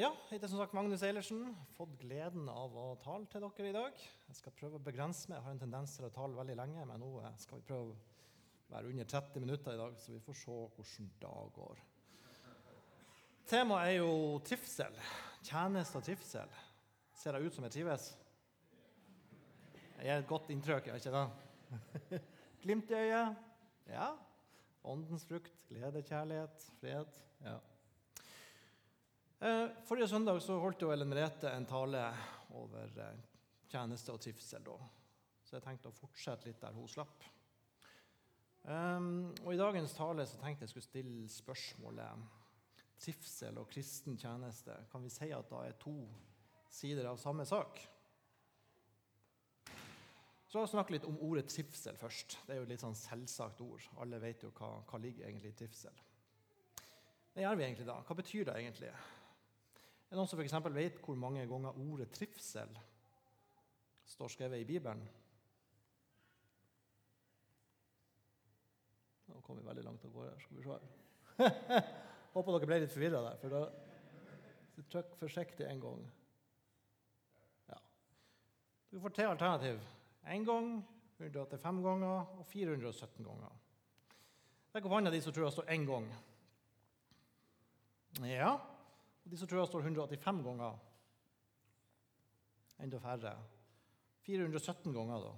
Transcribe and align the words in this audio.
ja, 0.00 0.08
jeg 0.30 0.38
heter 0.38 0.48
som 0.48 0.60
sagt 0.62 0.72
Magnus 0.72 1.02
Eilertsen. 1.04 1.42
Fått 1.76 1.92
gleden 2.00 2.46
av 2.48 2.72
å 2.72 2.84
tale 3.02 3.26
til 3.28 3.42
dere 3.44 3.68
i 3.68 3.74
dag. 3.74 3.98
Jeg 4.30 4.38
skal 4.38 4.54
prøve 4.56 4.78
å 4.78 4.84
begrense 4.84 5.28
meg. 5.28 5.36
Jeg 5.36 5.44
har 5.44 5.52
en 5.52 5.60
tendens 5.60 5.96
til 5.98 6.06
å 6.06 6.12
tale 6.14 6.38
veldig 6.38 6.54
lenge, 6.56 6.84
men 6.88 7.02
nå 7.02 7.10
eh, 7.20 7.34
skal 7.42 7.60
vi 7.60 7.66
prøve 7.68 7.92
å 7.92 8.70
være 8.70 8.88
under 8.94 9.10
30 9.10 9.44
minutter 9.44 9.76
i 9.76 9.80
dag, 9.82 9.98
så 10.00 10.14
vi 10.14 10.22
får 10.24 10.38
se 10.40 10.56
hvordan 10.78 11.10
dag 11.20 11.52
går. 11.58 11.82
Temaet 13.50 13.90
er 13.90 13.96
jo 13.98 14.14
trivsel. 14.46 14.96
Tjeneste 15.44 16.00
og 16.00 16.06
trivsel. 16.06 16.56
Ser 17.20 17.36
jeg 17.36 17.50
ut 17.50 17.58
som 17.58 17.66
jeg 17.68 17.76
trives? 17.76 18.10
Jeg 19.98 20.06
gir 20.06 20.14
et 20.14 20.30
godt 20.30 20.52
inntrykk, 20.54 20.88
gjør 20.88 21.02
ikke 21.02 21.18
det? 21.18 22.22
Glimt 22.64 22.94
i 22.94 23.02
øyet? 23.02 23.48
Ja. 23.90 24.14
Åndens 24.80 25.28
frukt, 25.28 25.52
glede, 25.68 26.00
kjærlighet, 26.08 26.70
fred. 26.80 27.20
Ja. 27.44 27.58
Eh, 29.40 29.68
forrige 29.88 30.08
søndag 30.08 30.36
så 30.44 30.58
holdt 30.60 30.82
jo 30.84 30.90
Ellen 30.92 31.08
Merete 31.08 31.48
en 31.48 31.64
tale 31.64 32.00
over 32.52 32.90
eh, 33.00 33.20
tjeneste 33.72 34.12
og 34.12 34.20
trivsel. 34.20 34.66
Da. 34.66 34.74
Så 35.46 35.54
jeg 35.56 35.64
tenkte 35.64 35.88
å 35.88 35.96
fortsette 35.96 36.44
litt 36.44 36.58
der 36.60 36.74
hun 36.76 36.88
slapp. 36.90 37.24
Um, 38.60 39.30
og 39.40 39.54
I 39.54 39.56
dagens 39.56 39.94
tale 39.96 40.26
så 40.28 40.36
tenkte 40.42 40.66
jeg 40.66 40.74
skulle 40.74 40.84
stille 40.84 41.28
spørsmålet 41.32 42.26
trivsel 43.00 43.62
og 43.62 43.70
kristen 43.72 44.18
tjeneste. 44.20 44.76
Kan 44.92 45.06
vi 45.06 45.12
si 45.14 45.30
at 45.32 45.48
det 45.48 45.60
er 45.70 45.78
to 45.80 45.94
sider 46.68 47.08
av 47.08 47.16
samme 47.22 47.46
sak? 47.48 47.80
Så 50.50 50.58
la 50.58 50.66
oss 50.66 50.74
snakke 50.74 50.98
litt 50.98 51.06
om 51.08 51.16
ordet 51.24 51.46
trivsel 51.48 51.96
først. 51.96 52.36
Det 52.44 52.52
er 52.52 52.60
jo 52.60 52.66
et 52.66 52.74
litt 52.74 52.84
sånn 52.84 52.98
selvsagt 52.98 53.64
ord. 53.64 53.88
Alle 54.04 54.20
vet 54.20 54.44
jo 54.44 54.52
hva, 54.60 54.68
hva 54.84 55.00
ligger 55.00 55.30
egentlig 55.30 55.54
i 55.54 55.58
trivsel. 55.62 56.04
Det 57.32 57.46
gjør 57.46 57.56
vi 57.56 57.66
egentlig 57.70 57.88
da. 57.88 57.96
Hva 58.04 58.18
betyr 58.20 58.50
det 58.50 58.58
egentlig? 58.60 58.92
Er 60.10 60.16
det 60.16 60.18
noen 60.18 60.26
som 60.26 60.40
f.eks. 60.42 60.54
vet 60.74 60.96
hvor 61.04 61.14
mange 61.14 61.44
ganger 61.46 61.76
ordet 61.78 62.08
'trivsel' 62.10 62.78
står 64.10 64.32
skrevet 64.34 64.58
i 64.58 64.66
Bibelen? 64.66 65.04
Nå 69.30 69.40
kom 69.46 69.60
vi 69.60 69.66
veldig 69.68 69.84
langt 69.86 70.04
av 70.04 70.10
gårde. 70.10 70.32
Skal 70.42 70.56
vi 70.56 70.64
se. 70.66 70.80
Håper 72.34 72.56
dere 72.56 72.66
ble 72.66 72.80
litt 72.82 72.92
forvirra 72.94 73.22
der. 73.28 73.38
for 73.38 73.54
da 73.54 73.62
Trykk 74.90 75.14
forsiktig 75.20 75.66
en 75.68 75.80
gang. 75.80 76.02
Ja. 77.68 77.78
Du 78.90 78.98
får 79.00 79.14
tre 79.14 79.28
alternativ. 79.28 79.78
Én 80.26 80.44
gang, 80.44 80.70
185 81.18 81.82
ganger 81.84 82.34
og 82.40 82.46
417 82.50 83.24
ganger. 83.26 83.54
Rekk 84.74 84.86
opp 84.86 84.96
hånda 84.96 85.12
de 85.14 85.22
som 85.22 85.34
tror 85.36 85.46
det 85.46 85.54
står 85.54 85.70
én 85.74 85.86
gang. 85.86 86.10
Ja, 88.26 88.56
og 89.24 89.48
tror 89.48 89.60
det 89.60 89.68
står 89.68 89.86
185 89.86 90.42
ganger. 90.44 90.78
Enda 92.80 92.98
færre. 92.98 93.34
417 94.24 94.92
ganger, 94.94 95.26
da. 95.26 95.34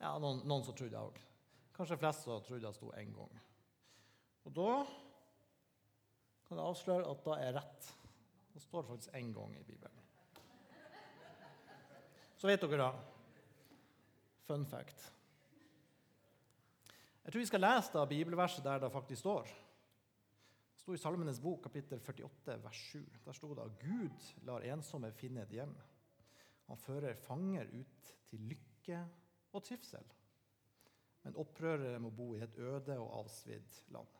Ja, 0.00 0.12
noen, 0.20 0.42
noen 0.44 0.64
som 0.64 0.76
trodde 0.76 0.92
det 0.92 1.00
òg. 1.00 1.18
Kanskje 1.76 1.98
flest 2.00 2.24
som 2.24 2.40
trodde 2.44 2.64
det 2.64 2.76
sto 2.76 2.92
én 2.96 3.12
gang. 3.16 3.42
Og 4.46 4.54
da 4.56 4.72
kan 6.46 6.60
jeg 6.60 6.70
avsløre 6.70 7.10
at 7.10 7.24
det 7.26 7.36
er 7.42 7.56
rett. 7.58 7.90
Det 8.54 8.62
står 8.62 8.86
faktisk 8.88 9.16
én 9.18 9.32
gang 9.34 9.56
i 9.56 9.64
Bibelen. 9.66 10.04
Så 12.36 12.48
vet 12.48 12.62
dere 12.62 12.78
da. 12.84 12.90
Fun 14.46 14.66
fact. 14.68 15.12
Jeg 17.24 17.32
tror 17.32 17.42
vi 17.42 17.48
skal 17.48 17.64
lese 17.64 17.92
det 17.92 18.08
bibelverset 18.12 18.64
der 18.64 18.84
det 18.84 18.92
faktisk 18.92 19.24
står 19.24 19.48
sto 20.86 20.94
i 20.94 20.98
Salmenes 20.98 21.40
bok, 21.42 21.64
kapittel 21.64 21.98
48, 21.98 22.56
vers 22.62 22.80
7. 22.92 23.00
Der 23.24 23.34
sto 23.34 23.48
det 23.58 23.64
at 23.64 23.80
Gud 23.82 24.26
lar 24.46 24.62
ensomme 24.70 25.08
finne 25.18 25.42
et 25.42 25.50
hjem. 25.50 25.72
Han 26.68 26.78
fører 26.78 27.16
fanger 27.18 27.66
ut 27.72 28.10
til 28.30 28.44
lykke 28.52 29.00
og 29.50 29.64
trivsel. 29.66 30.04
Men 31.24 31.38
opprørere 31.42 31.98
må 31.98 32.12
bo 32.14 32.28
i 32.36 32.44
et 32.44 32.54
øde 32.62 33.00
og 33.02 33.16
avsvidd 33.16 33.72
land. 33.96 34.12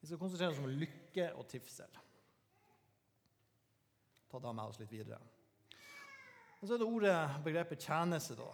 Vi 0.00 0.08
skal 0.08 0.20
konsentrere 0.22 0.54
oss 0.54 0.62
om 0.62 0.70
lykke 0.72 1.26
og 1.36 1.44
trivsel. 1.52 1.98
Ta 4.32 4.40
da 4.40 4.52
med 4.56 4.72
oss 4.72 4.80
litt 4.80 4.94
videre. 4.94 5.18
Og 6.62 6.64
så 6.64 6.72
er 6.72 6.80
det 6.80 6.88
ordet, 6.88 7.18
begrepet 7.44 7.84
tjeneste, 7.84 8.38
da. 8.40 8.48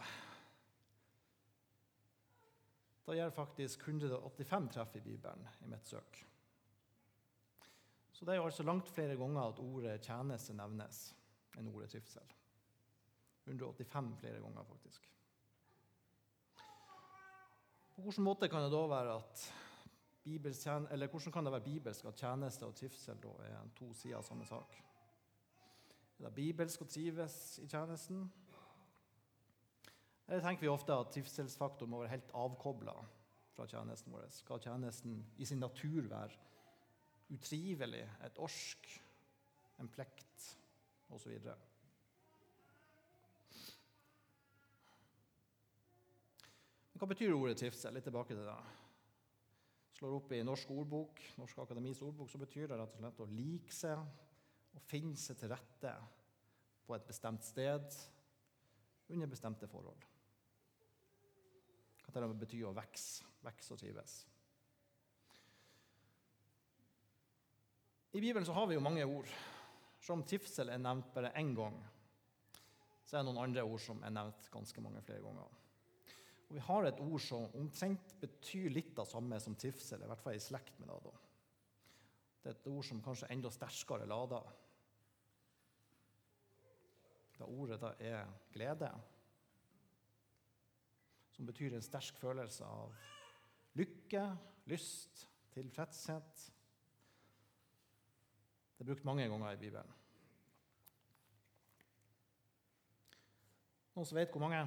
Da 3.07 3.15
gjør 3.15 3.31
faktisk 3.39 3.87
185 3.87 4.69
treff 4.75 4.99
i 4.99 5.05
Bibelen 5.07 5.47
i 5.62 5.71
mitt 5.71 5.87
søk. 5.87 6.25
Så 8.19 8.27
det 8.27 8.33
er 8.34 8.41
jo 8.41 8.49
altså 8.49 8.65
langt 8.67 8.89
flere 8.91 9.15
ganger 9.17 9.45
at 9.45 9.61
ordet 9.62 10.01
tjeneste 10.03 10.55
nevnes 10.59 10.97
enn 11.55 11.69
ordet 11.71 11.93
trivsel. 11.93 12.33
185 13.47 14.09
flere 14.19 14.41
ganger, 14.43 14.65
faktisk. 14.67 15.05
På 17.95 18.03
hvilken 18.03 18.27
måte 18.27 18.49
kan 18.51 18.67
det 18.67 18.73
da 18.75 18.81
være 18.91 19.15
at 19.21 19.45
eller 20.29 21.09
hvordan 21.09 21.33
kan 21.33 21.45
det 21.47 21.53
være 21.53 21.65
bibelsk 21.65 22.05
at 22.05 22.19
tjeneste 22.21 22.67
og 22.67 22.75
trivsel 22.77 23.23
da 23.23 23.31
er 23.47 23.71
to 23.79 23.93
sider 23.95 24.19
av 24.19 24.27
samme 24.27 24.45
sak? 24.47 24.75
Er 26.19 26.27
det 26.27 26.35
bibelsk 26.35 26.83
å 26.83 26.89
trives 26.91 27.37
i 27.62 27.69
tjenesten? 27.71 28.27
Eller 30.27 30.43
tenker 30.45 30.67
vi 30.67 30.75
ofte 30.75 30.93
at 30.93 31.15
trivselsfaktoren 31.15 31.95
må 31.95 32.03
være 32.03 32.17
helt 32.17 32.35
avkobla 32.35 32.99
fra 33.55 33.71
tjenesten 33.71 34.12
vår? 34.12 34.27
Skal 34.43 34.61
tjenesten 34.67 35.23
i 35.39 35.47
sin 35.49 35.62
natur 35.62 36.11
være 36.11 36.35
utrivelig, 37.34 38.05
et 38.25 38.39
orsk, 38.41 38.89
en 39.78 39.91
plekt 39.93 40.47
osv. 41.15 41.34
Hva 46.99 47.06
betyr 47.06 47.34
ordet 47.37 47.59
trivsel? 47.61 47.94
Litt 47.94 48.09
tilbake 48.09 48.34
til 48.34 48.47
det. 48.49 48.59
Slår 49.99 50.17
opp 50.17 50.33
i 50.34 50.43
Norsk 50.47 50.71
ordbok, 50.75 51.21
Norsk 51.38 51.61
Akademis 51.62 52.03
ordbok, 52.06 52.31
så 52.31 52.41
betyr 52.43 52.71
det 52.71 52.78
rett 52.78 52.97
og 52.97 53.03
slett 53.03 53.22
å 53.22 53.28
like 53.31 53.75
seg 53.75 53.99
og 54.78 54.84
finne 54.87 55.19
seg 55.19 55.38
til 55.41 55.50
rette 55.53 55.93
på 56.87 56.94
et 56.97 57.06
bestemt 57.06 57.44
sted 57.47 57.87
under 59.15 59.31
bestemte 59.31 59.69
forhold. 59.71 60.06
Hva 62.09 62.22
det 62.25 62.41
betyr 62.41 62.71
å 62.71 62.75
vokse, 62.77 63.27
vokse 63.44 63.75
og 63.75 63.81
trives. 63.83 64.21
I 68.19 68.21
Bibelen 68.21 68.47
så 68.47 68.53
har 68.53 68.67
vi 68.67 68.75
jo 68.75 68.83
mange 68.83 69.05
ord. 69.06 69.29
Som 70.03 70.19
om 70.19 70.27
trivsel 70.27 70.73
er 70.73 70.81
nevnt 70.83 71.12
bare 71.15 71.31
én 71.39 71.53
gang, 71.55 71.77
så 73.06 73.15
er 73.15 73.21
det 73.21 73.29
noen 73.29 73.45
andre 73.45 73.62
ord 73.62 73.79
som 73.83 74.01
er 74.03 74.11
nevnt 74.11 74.49
ganske 74.51 74.83
mange 74.83 75.03
flere 75.06 75.23
ganger. 75.23 75.53
Og 76.49 76.56
Vi 76.56 76.65
har 76.67 76.89
et 76.89 77.03
ord 77.05 77.23
som 77.23 77.47
omtrent 77.61 78.17
betyr 78.19 78.73
litt 78.75 78.99
av 78.99 79.06
samme 79.06 79.39
som 79.39 79.55
trivsel, 79.55 80.03
i 80.03 80.11
hvert 80.11 80.25
fall 80.25 80.34
i 80.34 80.43
slekt 80.43 80.81
med 80.81 80.91
det. 80.91 80.99
da. 81.05 81.15
Det 82.43 82.51
er 82.51 82.59
et 82.59 82.69
ord 82.73 82.89
som 82.91 83.05
kanskje 83.06 83.29
er 83.29 83.37
enda 83.37 83.55
sterkere 83.55 84.11
lada. 84.11 84.43
Det 87.39 87.47
ordet 87.47 87.81
da 87.87 87.95
er 88.03 88.37
glede, 88.50 88.91
som 91.37 91.47
betyr 91.47 91.79
en 91.79 91.87
sterk 91.87 92.19
følelse 92.19 92.67
av 92.67 92.99
lykke, 93.79 94.27
lyst, 94.67 95.29
tilfredshet 95.55 96.49
det 98.78 98.84
er 98.84 98.93
brukt 98.93 99.06
mange 99.09 99.27
ganger 99.27 99.50
i 99.50 99.59
Bibelen. 99.59 99.94
Noen 103.97 104.06
som 104.06 104.15
vet 104.15 104.31
hvor 104.31 104.44
mange? 104.44 104.61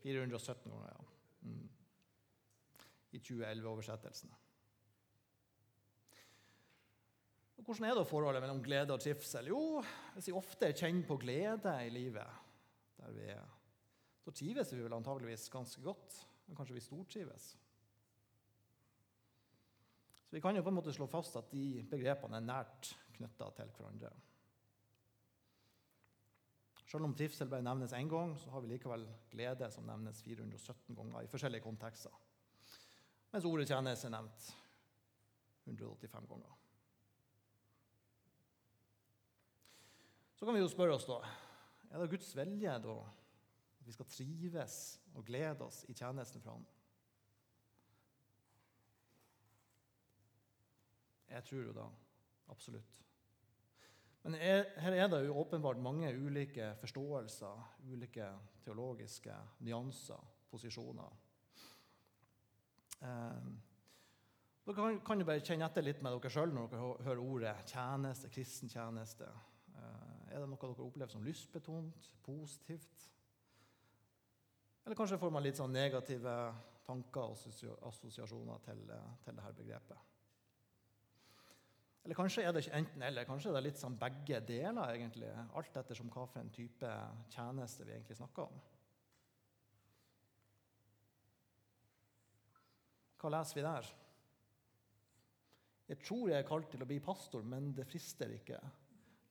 417 0.00 0.70
ganger, 0.72 0.88
ja. 0.88 1.02
Mm. 1.44 1.68
I 3.12 3.20
2011-oversettelsen. 3.20 4.32
Hvordan 7.60 7.90
er 7.90 7.98
da 7.98 8.08
forholdet 8.08 8.40
mellom 8.42 8.62
glede 8.64 8.94
og 8.96 9.02
trivsel? 9.04 9.52
Jo, 9.52 9.82
hvis 10.14 10.30
vi 10.30 10.32
ofte 10.34 10.72
kjenner 10.72 11.04
på 11.06 11.18
glede 11.20 11.74
i 11.84 11.92
livet, 11.92 12.38
der 12.96 13.12
vi 13.12 13.28
er, 13.34 13.44
da 14.24 14.32
trives 14.32 14.72
vi 14.72 14.80
vel 14.80 14.96
antageligvis 14.96 15.50
ganske 15.52 15.84
godt. 15.84 16.16
Men 16.46 16.56
kanskje 16.56 16.78
vi 16.78 16.82
stortrives. 16.88 17.52
Så 20.30 20.36
vi 20.36 20.40
kan 20.40 20.54
jo 20.54 20.62
på 20.62 20.70
en 20.70 20.76
måte 20.76 20.92
slå 20.94 21.08
fast 21.10 21.34
at 21.40 21.48
de 21.50 21.80
begrepene 21.90 22.38
er 22.38 22.44
nært 22.46 22.92
knytta 23.16 23.48
til 23.56 23.72
hverandre. 23.74 24.12
Selv 26.86 27.08
om 27.08 27.16
trivsel 27.18 27.50
bare 27.50 27.66
nevnes 27.66 27.90
én 27.98 28.06
gang, 28.10 28.36
så 28.38 28.52
har 28.54 28.62
vi 28.62 28.70
likevel 28.70 29.08
glede 29.32 29.66
som 29.74 29.90
nevnes 29.90 30.22
417 30.22 30.94
ganger 30.94 31.26
i 31.26 31.32
forskjellige 31.34 31.66
kontekster. 31.66 32.14
Mens 33.32 33.50
ordet 33.50 33.66
tjeneste 33.72 34.06
er 34.06 34.14
nevnt 34.14 34.46
185 35.66 36.30
ganger. 36.30 36.56
Så 40.38 40.46
kan 40.46 40.54
vi 40.54 40.62
jo 40.62 40.70
spørre 40.70 40.94
oss, 40.94 41.10
da 41.10 41.18
Er 41.90 41.98
det 41.98 42.12
Guds 42.14 42.36
vilje 42.38 42.78
da, 42.86 43.00
at 43.80 43.86
vi 43.86 43.98
skal 43.98 44.06
trives 44.06 45.00
og 45.18 45.26
glede 45.26 45.66
oss 45.66 45.82
i 45.90 45.94
tjenesten 45.94 46.42
fra 46.42 46.54
Han? 46.54 46.66
Jeg 51.30 51.44
tror 51.46 51.62
jo 51.62 51.72
da. 51.76 51.86
Absolutt. 52.50 53.00
Men 54.22 54.34
er, 54.34 54.66
her 54.82 54.92
er 54.92 55.08
det 55.08 55.22
jo 55.26 55.38
åpenbart 55.40 55.80
mange 55.80 56.10
ulike 56.12 56.74
forståelser, 56.80 57.62
ulike 57.88 58.26
teologiske 58.64 59.36
nyanser, 59.64 60.24
posisjoner. 60.50 61.14
Eh, 63.00 63.52
dere 64.66 64.76
kan, 64.76 64.98
kan, 65.06 65.22
jo 65.22 65.28
bare 65.28 65.44
kjenne 65.44 65.64
etter 65.70 65.86
litt 65.86 66.02
med 66.04 66.12
dere 66.18 66.32
sjøl 66.34 66.52
når 66.52 66.68
dere 66.74 66.90
hører 67.06 67.22
ordet 67.24 67.54
tjeneste, 67.70 68.28
kristen 68.34 68.68
tjeneste. 68.68 69.30
Eh, 69.72 70.34
er 70.34 70.42
det 70.42 70.50
noe 70.50 70.60
dere 70.60 70.84
opplever 70.84 71.14
som 71.14 71.24
lystbetont, 71.24 72.12
positivt? 72.26 73.08
Eller 74.84 74.98
kanskje 74.98 75.20
får 75.22 75.32
man 75.32 75.44
litt 75.44 75.56
sånn 75.56 75.72
negative 75.72 76.36
tanker 76.84 77.32
og 77.32 77.88
assosiasjoner 77.88 78.62
til, 78.68 78.84
eh, 78.90 79.10
til 79.24 79.40
dette 79.40 79.56
begrepet. 79.62 80.08
Eller 82.04 82.16
kanskje 82.16 82.42
er 82.46 82.54
det 82.54 82.62
ikke 82.64 82.78
enten-eller, 82.78 83.26
kanskje 83.28 83.50
er 83.50 83.58
det 83.58 83.66
litt 83.66 83.80
sånn 83.80 83.98
begge 84.00 84.40
deler. 84.48 84.94
egentlig, 84.94 85.30
Alt 85.54 85.76
ettersom 85.76 86.08
hva 86.12 86.26
for 86.26 86.40
en 86.40 86.52
type 86.54 86.92
tjeneste 87.34 87.84
vi 87.84 87.92
egentlig 87.92 88.16
snakker 88.16 88.46
om. 88.48 88.60
Hva 93.20 93.32
leser 93.34 93.58
vi 93.58 93.64
der? 93.66 93.90
Jeg 95.90 96.00
tror 96.06 96.30
jeg 96.30 96.38
er 96.38 96.48
kalt 96.48 96.70
til 96.72 96.82
å 96.82 96.88
bli 96.88 97.00
pastor, 97.04 97.42
men 97.44 97.72
det 97.76 97.84
frister 97.84 98.32
ikke, 98.32 98.60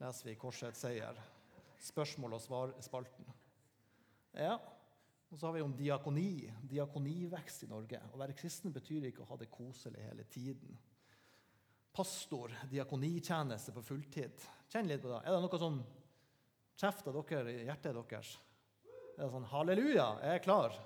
leser 0.01 0.29
vi 0.29 0.35
i 0.35 0.39
Korsets 0.39 0.83
seier. 0.85 1.17
Spørsmål- 1.79 2.35
og 2.35 2.43
svar-spalten. 2.43 3.25
Ja, 4.35 4.59
og 5.31 5.39
så 5.39 5.47
har 5.47 5.55
vi 5.55 5.61
om 5.63 5.73
diakoni. 5.73 6.51
Diakonivekst 6.69 7.63
i 7.63 7.69
Norge. 7.71 8.01
Å 8.13 8.19
være 8.19 8.35
kristen 8.37 8.73
betyr 8.75 9.07
ikke 9.09 9.23
å 9.23 9.29
ha 9.31 9.37
det 9.39 9.49
koselig 9.49 10.03
hele 10.03 10.25
tiden 10.29 10.77
pastor, 11.99 12.53
diakonitjeneste 12.71 13.73
på 13.75 13.81
fulltid. 13.83 14.31
Kjenn 14.71 14.87
litt 14.87 15.01
på 15.03 15.09
det. 15.11 15.17
Er 15.25 15.35
det 15.35 15.41
noe 15.43 15.57
som 15.59 15.81
kjefter 16.79 17.11
dere 17.17 17.51
i 17.51 17.65
hjertet 17.65 17.97
deres? 17.97 18.29
Er 19.17 19.25
det 19.25 19.33
sånn 19.33 19.49
'Halleluja, 19.51 20.05
jeg 20.23 20.31
er 20.37 20.45
klar'? 20.45 20.77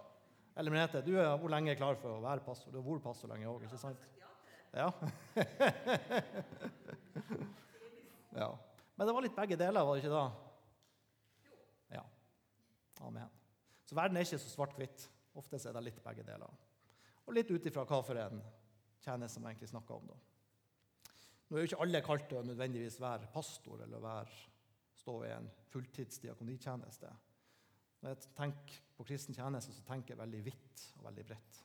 Eller 0.58 0.72
Merete, 0.74 1.06
du 1.06 1.14
er 1.20 1.38
hvor 1.38 1.54
lenge 1.54 1.70
er 1.70 1.78
klar 1.78 1.96
for 2.02 2.10
å 2.16 2.24
være 2.24 2.46
pastor? 2.46 2.72
Du 2.72 2.78
har 2.82 2.88
vært 2.88 3.04
pastor 3.04 3.28
lenge 3.30 3.46
òg, 3.46 3.62
ikke 3.62 3.78
sant? 3.78 4.02
Ja. 4.74 4.90
ja. 8.42 8.50
Men 8.98 9.08
det 9.08 9.14
var 9.14 9.22
litt 9.22 9.38
begge 9.38 9.58
deler, 9.58 9.86
var 9.86 9.94
det 9.94 10.02
ikke 10.02 10.18
da? 10.18 10.32
Ja. 11.94 12.04
Amen. 13.06 13.30
Så 13.86 13.94
verden 13.94 14.18
er 14.18 14.26
ikke 14.26 14.42
så 14.42 14.50
svart-hvitt. 14.50 15.10
Ofte 15.38 15.62
er 15.62 15.74
det 15.78 15.88
litt 15.92 16.04
begge 16.04 16.26
deler. 16.26 16.50
Og 17.28 17.34
litt 17.38 17.54
ut 17.54 17.66
ifra 17.70 17.86
hva 17.86 18.02
for 18.02 18.18
en 18.18 18.42
tjeneste 19.06 19.40
man 19.40 19.54
egentlig 19.54 19.70
snakker 19.70 19.94
om. 20.02 20.10
da. 20.10 20.18
Nå 21.54 21.60
er 21.60 21.68
jo 21.68 21.70
ikke 21.70 21.84
alle 21.86 22.00
kalt 22.02 22.24
til 22.26 22.40
å 22.40 22.46
nødvendigvis 22.48 22.96
være 22.98 23.28
pastor 23.30 23.84
eller 23.86 24.02
være, 24.02 24.38
stå 24.98 25.14
i 25.22 25.28
en 25.36 25.50
fulltidsdiakonitjeneste. 25.70 27.12
Når 28.02 28.10
jeg 28.10 28.32
tenker 28.34 28.80
på 28.98 29.06
kristen 29.06 29.38
tjeneste, 29.38 29.76
så 29.76 29.84
tenker 29.86 30.16
jeg 30.16 30.22
veldig 30.24 30.40
vidt 30.48 30.82
og 30.98 31.04
veldig 31.06 31.26
bredt. 31.28 31.60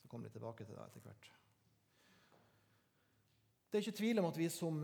Så 0.00 0.08
kommer 0.08 0.30
vi 0.30 0.32
tilbake 0.32 0.64
til 0.64 0.78
det 0.78 0.86
etter 0.86 1.04
hvert. 1.04 1.28
Det 3.68 3.76
er 3.76 3.84
ikke 3.84 3.98
tvil 4.00 4.22
om 4.22 4.30
at 4.30 4.40
vi 4.40 4.48
som 4.54 4.80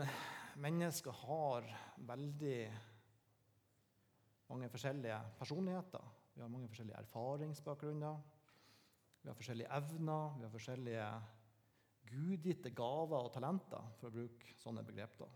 mennesker 0.67 1.17
har 1.23 1.71
veldig 2.13 2.61
mange 4.53 4.69
forskjellige 4.77 5.23
personligheter. 5.41 6.13
Vi 6.35 6.45
har 6.45 6.53
mange 6.53 6.69
forskjellige 6.69 7.01
erfaringsbakgrunner. 7.01 8.21
Vi 9.23 9.33
har 9.33 9.41
forskjellige 9.41 9.73
evner, 9.81 10.37
vi 10.37 10.45
har 10.45 10.55
forskjellige 10.59 11.09
gudgitte 12.07 12.73
gaver 12.77 13.29
og 13.29 13.33
talenter, 13.35 13.93
for 14.01 14.09
å 14.09 14.15
bruke 14.15 14.57
sånne 14.61 14.85
begrep. 14.87 15.19
da. 15.19 15.29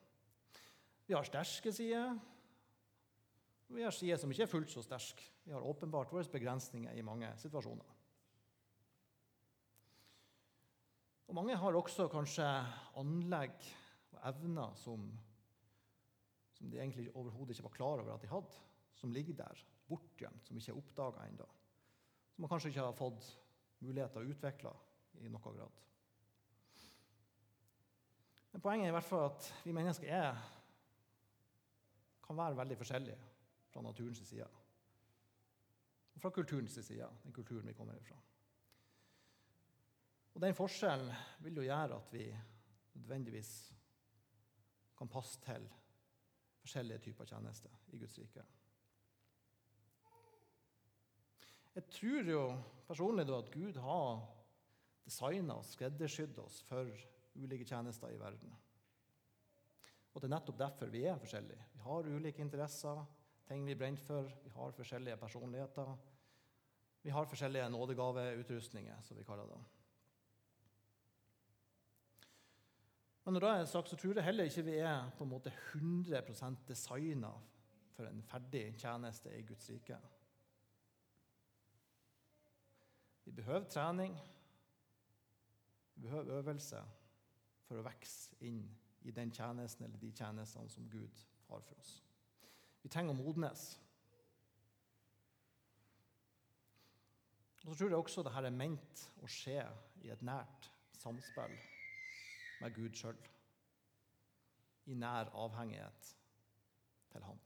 Vi 1.07 1.17
har 1.17 1.27
sterke 1.27 1.73
sider, 1.75 2.19
og 3.71 3.77
vi 3.79 3.87
har 3.87 3.95
sider 3.95 4.19
som 4.19 4.31
ikke 4.31 4.47
er 4.47 4.51
fullt 4.51 4.71
så 4.73 4.83
sterke. 4.83 5.25
Vi 5.47 5.55
har 5.55 5.67
åpenbart 5.67 6.13
våre 6.13 6.27
begrensninger 6.31 6.95
i 6.95 7.07
mange 7.07 7.31
situasjoner. 7.39 7.97
Og 11.31 11.37
Mange 11.39 11.55
har 11.55 11.77
også 11.79 12.09
kanskje 12.11 12.47
anlegg 12.99 13.55
og 14.11 14.23
evner 14.33 14.73
som, 14.75 15.05
som 16.57 16.71
de 16.73 16.81
egentlig 16.81 17.07
overhodet 17.15 17.55
ikke 17.55 17.69
var 17.69 17.77
klar 17.77 18.03
over 18.03 18.17
at 18.17 18.25
de 18.25 18.33
hadde, 18.33 18.57
som 18.99 19.13
ligger 19.15 19.39
der, 19.39 19.63
bortgjemt, 19.87 20.43
som 20.47 20.59
ikke 20.59 20.75
er 20.75 20.81
oppdaga 20.81 21.29
ennå. 21.29 21.47
Som 22.35 22.43
man 22.45 22.51
kanskje 22.51 22.73
ikke 22.73 22.89
har 22.89 22.99
fått 22.99 23.31
mulighet 23.79 24.11
til 24.15 24.25
å 24.25 24.35
utvikle 24.35 24.75
i 25.23 25.31
noen 25.31 25.57
grad. 25.61 25.79
Men 28.53 28.63
poenget 28.63 28.87
er 28.87 28.93
i 28.93 28.97
hvert 28.99 29.07
fall 29.07 29.29
at 29.29 29.51
vi 29.65 29.75
mennesker 29.75 30.11
er, 30.15 30.41
kan 32.27 32.39
være 32.39 32.57
veldig 32.57 32.77
forskjellige 32.79 33.19
fra 33.71 33.83
naturens 33.83 34.23
side. 34.29 34.49
Og 36.15 36.21
fra 36.21 36.31
kulturens 36.31 36.73
side, 36.73 37.09
den 37.25 37.33
kulturen 37.33 37.67
vi 37.67 37.73
kommer 37.73 37.97
ifra. 37.97 38.17
Og 40.35 40.41
Den 40.41 40.55
forskjellen 40.55 41.13
vil 41.41 41.57
jo 41.57 41.63
gjøre 41.63 41.97
at 41.97 42.13
vi 42.13 42.25
nødvendigvis 42.95 43.75
kan 44.99 45.09
passe 45.09 45.41
til 45.41 45.69
forskjellige 46.61 46.99
typer 46.99 47.25
tjenester 47.25 47.71
i 47.89 47.99
Guds 47.99 48.19
rike. 48.19 48.45
Jeg 51.75 51.85
tror 51.91 52.31
jo 52.31 52.43
personlig 52.87 53.31
at 53.35 53.51
Gud 53.51 53.79
har 53.81 54.27
designa 55.05 55.55
og 55.55 55.65
skreddersydd 55.65 56.39
oss 56.39 56.63
for 56.63 56.91
ulike 57.41 57.65
tjenester 57.65 58.13
i 58.13 58.21
verden. 58.21 58.53
Og 60.13 60.21
Det 60.21 60.27
er 60.27 60.35
nettopp 60.35 60.59
derfor 60.59 60.91
vi 60.91 61.05
er 61.07 61.19
forskjellige. 61.19 61.67
Vi 61.73 61.83
har 61.85 62.09
ulike 62.09 62.43
interesser, 62.43 63.05
ting 63.47 63.67
vi 63.67 63.77
brenner 63.79 64.03
for, 64.03 64.31
vi 64.45 64.51
har 64.55 64.73
forskjellige 64.75 65.17
personligheter. 65.17 65.93
Vi 67.03 67.11
har 67.11 67.27
forskjellige 67.27 67.71
nådegaveutrustninger, 67.71 69.01
som 69.03 69.17
vi 69.17 69.25
kaller 69.25 69.47
det. 69.47 69.61
Men 73.25 73.35
når 73.35 73.41
det 73.41 73.51
er 73.51 73.65
sagt, 73.65 73.89
så 73.89 73.97
tror 73.97 74.15
jeg 74.15 74.25
heller 74.25 74.49
ikke 74.49 74.65
vi 74.67 74.79
er 74.83 75.11
på 75.17 75.25
en 75.25 75.31
måte 75.31 75.53
100% 75.75 76.65
designa 76.69 77.31
for 77.95 78.09
en 78.09 78.23
ferdig 78.23 78.75
tjeneste 78.81 79.33
i 79.37 79.43
Guds 79.47 79.69
rike. 79.71 79.99
Vi 83.25 83.33
behøver 83.33 83.69
trening, 83.69 84.17
vi 85.95 86.03
behøver 86.03 86.39
øvelse, 86.39 86.81
for 87.71 87.79
å 87.79 87.87
vokse 87.87 88.35
inn 88.43 88.65
i 89.07 89.13
den 89.15 89.31
tjenesten 89.31 89.87
eller 89.87 90.03
de 90.03 90.11
tjenestene 90.11 90.73
som 90.75 90.89
Gud 90.91 91.23
har 91.47 91.63
for 91.63 91.79
oss. 91.79 91.93
Vi 92.83 92.91
trenger 92.91 93.15
å 93.15 93.21
modnes. 93.21 93.63
Og 97.63 97.71
så 97.71 97.77
tror 97.77 97.93
jeg 97.93 98.01
også 98.01 98.25
dette 98.27 98.43
er 98.43 98.57
ment 98.57 99.05
å 99.23 99.31
skje 99.31 99.61
i 100.03 100.11
et 100.11 100.25
nært 100.27 100.71
samspill 100.99 101.55
med 102.61 102.75
Gud 102.75 102.99
sjøl. 102.99 103.21
I 104.91 104.97
nær 104.99 105.31
avhengighet 105.39 106.11
til 107.13 107.23
Han. 107.29 107.39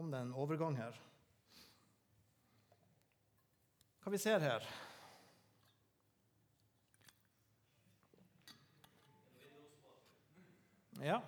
kom 0.00 0.10
det 0.10 0.20
en 0.20 0.30
overgang 0.32 0.76
her. 0.78 0.96
Hva 4.00 4.12
vi 4.14 4.20
ser 4.22 4.40
her? 4.40 4.64
Ja. 11.00 11.22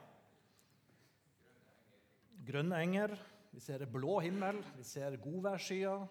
Grønne 2.44 2.80
enger. 2.84 3.14
Vi 3.52 3.60
ser 3.60 3.84
blå 3.88 4.18
himmel. 4.20 4.58
Vi 4.76 4.84
ser 4.84 5.16
godværsskyer. 5.22 6.04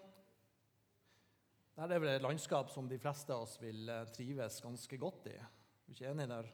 Dette 1.76 1.94
er 1.94 2.02
vel 2.02 2.10
et 2.16 2.24
landskap 2.24 2.72
som 2.72 2.88
de 2.90 2.98
fleste 3.00 3.32
av 3.32 3.46
oss 3.46 3.54
vil 3.62 3.86
eh, 3.88 4.08
trives 4.12 4.58
ganske 4.64 4.98
godt 5.00 5.30
i. 5.30 5.36
Er 5.38 5.86
du 5.86 5.94
ikke 5.94 6.10
enig 6.10 6.26
der? 6.28 6.50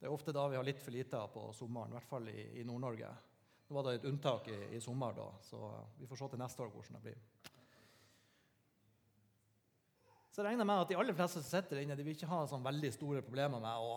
Det 0.00 0.08
er 0.08 0.12
ofte 0.12 0.34
da 0.34 0.48
vi 0.50 0.58
har 0.58 0.66
litt 0.66 0.82
for 0.82 0.92
lite 0.92 1.20
på 1.32 1.46
sommeren, 1.54 1.94
i 1.94 1.96
hvert 1.96 2.10
fall 2.10 2.26
i, 2.28 2.40
i 2.58 2.66
Nord-Norge. 2.66 3.12
Nå 3.68 3.76
var 3.78 3.86
det 3.86 3.94
et 4.00 4.08
unntak 4.10 4.50
i, 4.50 4.58
i, 4.76 4.80
sommer, 4.82 5.14
da, 5.14 5.28
så 5.46 5.70
vi 5.96 6.10
får 6.10 6.20
se 6.20 6.30
til 6.32 6.42
neste 6.42 6.64
år 6.64 6.72
hvordan 6.74 6.98
det 6.98 7.04
blir. 7.06 7.22
Så 10.32 10.42
jeg 10.42 10.50
regner 10.50 10.66
med 10.66 10.82
at 10.82 10.90
De 10.90 10.98
aller 10.98 11.16
fleste 11.16 11.38
som 11.38 11.46
sitter 11.46 11.84
inne, 11.84 11.96
de 11.96 12.04
vil 12.04 12.18
ikke 12.18 12.28
ha 12.28 12.42
sånn 12.50 12.66
veldig 12.66 12.90
store 12.98 13.22
problemer 13.24 13.62
med 13.62 13.86
å 13.86 13.96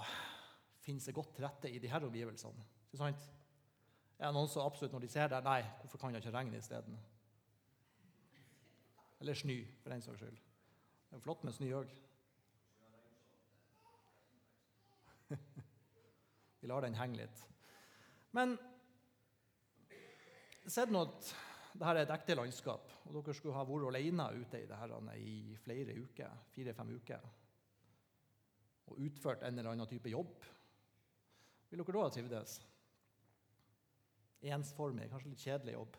finne 0.85 1.01
seg 1.01 1.17
godt 1.17 1.33
til 1.35 1.45
rette 1.45 1.71
i 1.71 1.81
disse 1.81 2.01
omgivelsene. 2.05 2.65
Ikke 2.87 3.01
sant? 3.01 3.27
Er 4.19 4.29
det 4.29 4.35
noen 4.37 4.49
som 4.51 4.63
absolutt 4.63 4.93
når 4.95 5.03
de 5.03 5.11
ser 5.11 5.31
det 5.31 5.41
Nei, 5.43 5.59
hvorfor 5.81 5.99
kan 5.99 6.13
det 6.13 6.21
ikke 6.23 6.35
regne 6.37 6.61
isteden? 6.61 6.97
Eller 9.19 9.37
snø, 9.37 9.57
for 9.81 9.91
den 9.91 10.03
saks 10.03 10.21
skyld. 10.21 10.37
Det 11.09 11.17
er 11.17 11.23
flott 11.23 11.43
med 11.47 11.55
snø 11.55 11.71
òg. 11.79 11.91
Vi 16.61 16.69
lar 16.69 16.85
den 16.85 16.97
henge 16.99 17.19
litt. 17.23 17.43
Men 18.35 18.55
sett 20.67 20.91
nå 20.91 21.05
at 21.07 21.33
dette 21.75 21.91
er 21.91 22.01
et 22.03 22.13
ekte 22.15 22.35
landskap, 22.37 22.91
og 23.05 23.15
dere 23.17 23.35
skulle 23.35 23.55
ha 23.57 23.65
vært 23.67 23.89
alene 23.89 24.29
ute 24.37 24.61
i 24.61 24.67
dette 24.69 25.15
i 25.19 25.55
flere 25.59 25.95
uker, 25.99 26.37
fire-fem 26.55 26.93
uker, 26.95 27.25
og 28.85 29.01
utført 29.01 29.43
en 29.43 29.57
eller 29.57 29.73
annen 29.73 29.89
type 29.89 30.11
jobb, 30.11 30.45
vil 31.69 31.81
dere 31.81 31.97
da 31.97 32.03
ha 32.05 32.13
trivdes? 32.13 32.57
Ensformig, 34.45 35.07
kanskje 35.09 35.31
litt 35.31 35.45
kjedelig 35.45 35.73
jobb. 35.73 35.97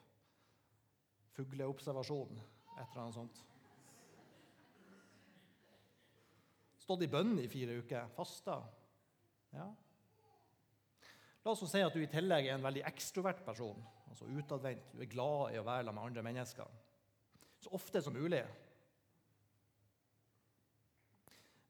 Fugleobservasjon, 1.34 2.38
et 2.76 2.84
eller 2.84 3.02
annet 3.02 3.18
sånt. 3.18 3.42
Stått 6.84 7.02
i 7.02 7.10
bønn 7.10 7.34
i 7.42 7.48
fire 7.50 7.80
uker, 7.82 8.06
fasta. 8.14 8.60
Ja. 9.56 9.66
La 11.42 11.52
oss 11.52 11.64
si 11.70 11.82
at 11.82 11.94
du 11.94 12.02
i 12.02 12.10
tillegg 12.10 12.46
er 12.46 12.54
en 12.54 12.66
veldig 12.66 12.86
ekstrovert 12.86 13.42
person 13.46 13.82
altså 14.16 14.28
utadvendt. 14.32 14.92
Du 14.94 15.02
er 15.02 15.10
glad 15.10 15.52
i 15.52 15.58
å 15.60 15.66
være 15.66 15.84
sammen 15.84 16.00
med 16.00 16.10
andre 16.10 16.24
mennesker. 16.24 16.78
Så 17.60 17.72
ofte 17.76 18.02
som 18.02 18.16
mulig. 18.16 18.42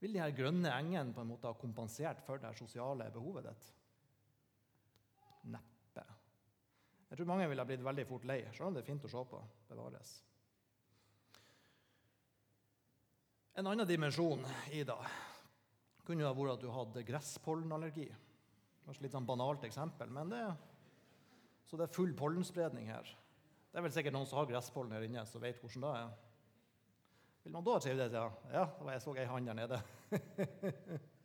Vil 0.02 0.14
de 0.14 0.20
her 0.20 0.34
grønne 0.36 0.70
engene 0.76 1.14
på 1.14 1.24
en 1.24 1.30
måte 1.32 1.48
ha 1.48 1.58
kompensert 1.58 2.20
for 2.26 2.42
det 2.42 2.52
sosiale 2.58 3.08
behovet 3.14 3.48
ditt? 3.48 3.72
Neppe. 5.52 6.04
Jeg 7.08 7.18
tror 7.18 7.30
mange 7.30 7.48
ville 7.50 7.66
blitt 7.68 7.84
veldig 7.86 8.06
fort 8.08 8.26
lei, 8.28 8.40
selv 8.52 8.70
om 8.70 8.76
det 8.76 8.82
er 8.82 8.90
fint 8.90 9.06
å 9.06 9.10
se 9.10 9.24
på. 9.30 9.42
Bevares. 9.70 10.14
En 13.56 13.70
annen 13.70 13.88
dimensjon 13.88 14.42
i 14.76 14.82
det 14.84 14.98
kunne 16.06 16.22
jo 16.22 16.28
ha 16.28 16.36
vært 16.36 16.58
at 16.58 16.62
du 16.62 16.70
hadde 16.70 17.04
gresspollenallergi. 17.08 18.06
Kanskje 18.84 19.06
litt 19.06 19.14
sånn 19.16 19.26
banalt 19.26 19.64
eksempel, 19.66 20.12
men 20.12 20.30
det 20.30 20.42
så 21.66 21.78
det 21.78 21.88
er 21.88 21.96
full 21.96 22.12
pollenspredning 22.14 22.86
her. 22.92 23.08
Det 23.72 23.80
er 23.80 23.82
vel 23.82 23.94
sikkert 23.94 24.14
noen 24.14 24.28
som 24.30 24.38
har 24.38 24.46
gresspollen 24.46 24.94
her 24.94 25.06
inne, 25.08 25.24
som 25.26 25.42
vet 25.42 25.58
hvordan 25.58 25.82
det 25.82 25.94
er. 25.98 26.12
Vil 27.46 27.54
man 27.56 27.66
da 27.66 27.74
trives? 27.82 28.14
ja? 28.14 28.28
Ja, 28.54 28.62
jeg 28.92 29.02
så 29.02 29.16
ei 29.18 29.26
hand 29.30 29.50
der 29.50 29.58
nede. 29.58 29.82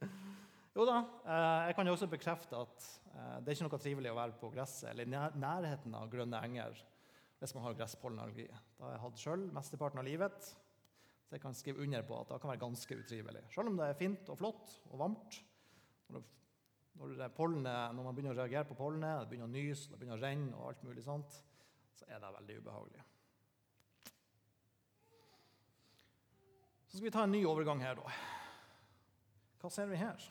jo 0.75 0.87
da, 0.87 0.97
eh, 1.25 1.67
jeg 1.67 1.77
kan 1.77 1.89
jo 1.89 1.93
også 1.97 2.09
bekrefte 2.11 2.63
at 2.63 2.87
eh, 3.11 3.37
det 3.41 3.51
er 3.51 3.57
ikke 3.57 3.67
noe 3.67 3.83
trivelig 3.83 4.11
å 4.13 4.17
være 4.17 4.39
på 4.39 4.51
gresset 4.53 4.91
eller 4.93 5.07
i 5.07 5.41
nærheten 5.41 5.95
av 5.97 6.09
grønne 6.11 6.41
enger 6.47 6.79
hvis 7.41 7.55
man 7.57 7.65
har 7.65 7.77
gresspollenallergi. 7.79 8.47
Det 8.47 8.85
har 8.85 8.93
jeg 8.93 9.03
hatt 9.05 9.23
sjøl 9.23 9.47
mesteparten 9.55 9.99
av 9.99 10.05
livet. 10.05 10.51
Så 11.25 11.33
jeg 11.33 11.41
kan 11.41 11.55
skrive 11.57 11.81
under 11.81 12.03
på 12.05 12.19
at 12.19 12.29
det 12.29 12.37
kan 12.43 12.51
være 12.51 12.61
ganske 12.61 12.97
utrivelig. 12.99 13.41
Selv 13.49 13.71
om 13.71 13.79
det 13.79 13.87
er 13.87 13.97
fint 13.97 14.29
og 14.29 14.37
flott 14.37 14.75
og 14.91 14.99
varmt. 15.01 15.39
Når 16.13 16.27
når, 17.01 17.29
pollenet, 17.33 17.95
når 17.95 18.05
man 18.05 18.15
begynner 18.15 18.35
å 18.35 18.41
reagere 18.43 18.67
på 18.67 18.77
pollenet, 18.77 19.23
det 19.23 19.31
begynner 19.31 19.49
å 19.49 19.53
nyse, 19.55 19.89
det 19.89 19.97
begynner 19.97 20.19
å 20.19 20.21
renne, 20.21 20.51
og 20.57 20.67
alt 20.69 20.83
mulig 20.85 21.05
sånt, 21.05 21.37
så 21.97 22.05
er 22.09 22.21
det 22.21 22.33
veldig 22.35 22.57
ubehagelig. 22.61 23.05
Så 26.91 26.99
skal 26.99 27.07
vi 27.07 27.15
ta 27.15 27.23
en 27.25 27.33
ny 27.33 27.41
overgang 27.47 27.81
her, 27.81 27.97
da. 27.97 28.13
Hva 29.61 29.71
ser 29.71 29.89
vi 29.89 29.97
her? 30.01 30.29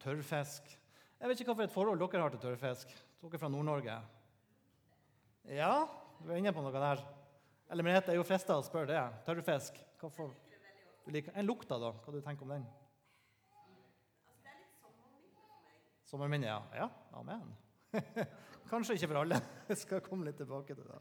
Tørrfisk. 0.00 0.68
Jeg 1.20 1.28
vet 1.28 1.40
ikke 1.40 1.52
hva 1.52 1.58
for 1.58 1.68
et 1.68 1.74
forhold 1.74 2.00
dere 2.00 2.22
har 2.24 2.32
til 2.32 2.40
tørrfisk. 2.40 2.92
Dere 3.20 3.40
fra 3.40 3.50
Nord-Norge? 3.52 3.96
Ja, 5.52 5.74
du 6.20 6.30
er 6.30 6.40
inne 6.40 6.52
på 6.56 6.62
noe 6.64 6.72
der. 6.72 7.02
Eller 7.70 7.84
Merete, 7.86 8.10
jeg 8.10 8.16
er 8.16 8.22
jo 8.22 8.26
frista 8.26 8.56
å 8.56 8.64
spørre 8.64 8.88
det. 8.88 9.02
Tørrfisk. 9.26 9.76
Du. 10.00 10.30
En 11.12 11.46
lukta, 11.46 11.76
da? 11.80 11.92
Hva 12.00 12.14
du 12.14 12.20
tenker 12.24 12.46
om 12.46 12.54
den? 12.54 12.64
Altså, 12.64 12.80
er. 12.80 12.80
Sommerminne, 16.10 16.48
ja. 16.48 16.60
Ja, 16.74 16.88
amen. 17.20 17.46
Kanskje 18.70 18.96
ikke 18.96 19.10
for 19.12 19.20
alle. 19.20 19.38
Jeg 19.68 19.78
skal 19.82 20.00
komme 20.04 20.26
litt 20.26 20.38
tilbake 20.40 20.74
til 20.78 20.86
det. 20.88 21.00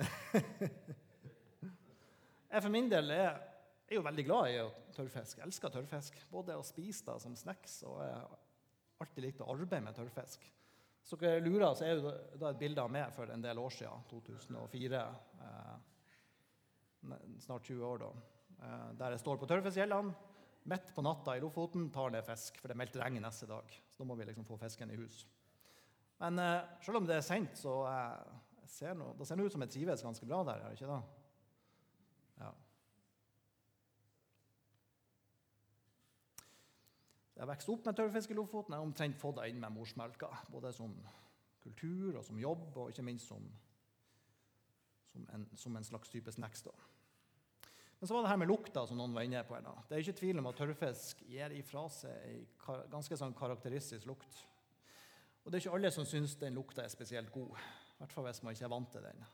Jeg 2.50 2.62
for 2.62 2.72
min 2.74 2.90
del 2.90 3.10
er, 3.14 3.38
er 3.90 3.98
jo 3.98 4.06
veldig 4.06 4.24
glad 4.26 4.52
i 4.52 4.62
tørrfisk. 4.94 5.38
Jeg 5.38 5.46
elsker 5.48 5.74
tørrfisk. 5.74 6.22
Både 6.30 6.56
å 6.56 6.64
spise 6.66 7.06
det 7.08 7.18
som 7.24 7.36
snacks 7.36 7.80
og 7.88 8.00
jeg 8.04 8.16
har 8.16 8.38
alltid 9.02 9.24
likt 9.24 9.44
å 9.44 9.50
arbeide 9.50 9.84
med 9.86 9.96
tørrfisk. 9.96 10.46
Så 11.02 11.16
dere 11.18 11.40
lurer, 11.42 11.72
så 11.74 11.86
er 11.86 11.96
jo 11.96 12.12
da 12.38 12.50
et 12.50 12.60
bilde 12.60 12.82
av 12.82 12.90
meg 12.92 13.12
for 13.16 13.30
en 13.32 13.42
del 13.42 13.58
år 13.58 13.72
siden, 13.72 14.04
2004. 14.10 15.04
Eh, 15.46 15.76
snart 17.40 17.66
20 17.66 17.86
år, 17.88 18.02
da, 18.04 18.10
eh, 18.60 18.90
der 19.00 19.16
jeg 19.16 19.22
står 19.24 19.40
på 19.40 19.48
tørrfiskgjellene 19.48 20.14
midt 20.70 20.92
på 20.94 21.02
natta 21.02 21.36
i 21.36 21.40
Lofoten 21.40 21.88
tar 21.92 22.12
ned 22.12 22.24
fisk, 22.26 22.58
for 22.60 22.68
det 22.68 22.76
er 22.76 22.82
meldt 22.82 22.98
regn 23.00 23.20
neste 23.22 23.48
dag. 23.48 23.72
Så 23.90 24.02
da 24.02 24.08
må 24.08 24.16
vi 24.18 24.28
liksom 24.28 24.46
få 24.46 24.58
fisken 24.60 24.92
i 24.92 24.98
hus. 25.00 25.24
Men 26.20 26.38
eh, 26.38 26.68
selv 26.84 27.00
om 27.00 27.08
det 27.08 27.16
er 27.16 27.26
sent, 27.26 27.56
så 27.58 27.80
eh, 27.88 28.66
ser 28.68 28.94
noe, 28.98 29.16
det 29.18 29.26
ser 29.28 29.40
ut 29.40 29.52
som 29.52 29.64
jeg 29.64 29.74
trives 29.74 30.04
ganske 30.04 30.28
bra 30.28 30.42
der. 30.46 30.66
er 30.66 30.76
ikke 30.76 30.90
det? 30.90 31.00
Jeg 37.40 37.46
har 37.46 37.54
vokst 37.54 37.70
opp 37.72 37.86
med 37.88 37.96
tørrfisk 37.96 38.32
i 38.34 38.34
Lofoten. 38.36 38.74
Jeg 38.74 38.82
har 38.82 38.84
omtrent 38.84 39.16
fått 39.16 39.38
det 39.38 39.46
inn 39.48 39.62
med 39.62 39.72
morsmelka. 39.72 40.28
Både 40.52 40.74
som 40.76 40.92
kultur 41.64 42.18
og 42.20 42.24
som 42.26 42.36
jobb, 42.36 42.66
og 42.76 42.90
ikke 42.92 43.04
minst 43.06 43.30
som 43.32 43.46
som 45.10 45.24
en, 45.32 45.46
som 45.56 45.76
en, 45.76 45.84
slags 45.84 46.12
type 46.12 46.32
snacks. 46.32 46.62
da. 46.62 46.74
Men 48.00 48.08
så 48.08 48.14
var 48.14 48.22
det 48.22 48.28
her 48.28 48.36
med 48.42 48.48
lukta, 48.52 48.84
som 48.86 49.00
noen 49.00 49.16
var 49.16 49.24
inne 49.24 49.40
på. 49.48 49.56
her 49.56 49.64
da. 49.64 49.72
Det 49.88 49.96
er 49.96 50.04
ikke 50.04 50.20
tvil 50.20 50.38
om 50.38 50.50
at 50.52 50.60
tørrfisk 50.60 51.24
gir 51.24 51.56
ifra 51.56 51.88
seg 51.88 52.28
en 52.68 52.84
ganske 52.92 53.16
sånn 53.16 53.34
karakteristisk 53.34 54.04
lukt. 54.06 54.44
Og 55.40 55.48
det 55.48 55.56
er 55.56 55.64
ikke 55.64 55.76
alle 55.80 55.90
som 55.96 56.04
syns 56.04 56.36
den 56.36 56.60
lukta 56.60 56.84
er 56.84 56.92
spesielt 56.92 57.32
god. 57.32 57.56
I 57.56 58.02
hvert 58.02 58.12
fall 58.12 58.28
hvis 58.28 58.42
man 58.44 58.52
ikke 58.52 58.68
er 58.68 58.76
vant 58.76 58.92
til 58.92 59.08
den. 59.08 59.24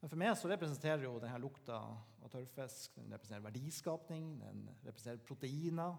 Men 0.00 0.08
for 0.08 0.20
meg 0.20 0.32
så 0.38 0.48
representerer 0.48 1.04
jo 1.04 1.18
denne 1.20 1.40
lukta 1.42 1.76
av 1.76 2.30
tørrfisk 2.32 2.94
den 2.96 3.12
representerer 3.12 3.44
verdiskapning, 3.44 4.30
den 4.40 4.62
representerer 4.86 5.20
proteiner. 5.26 5.98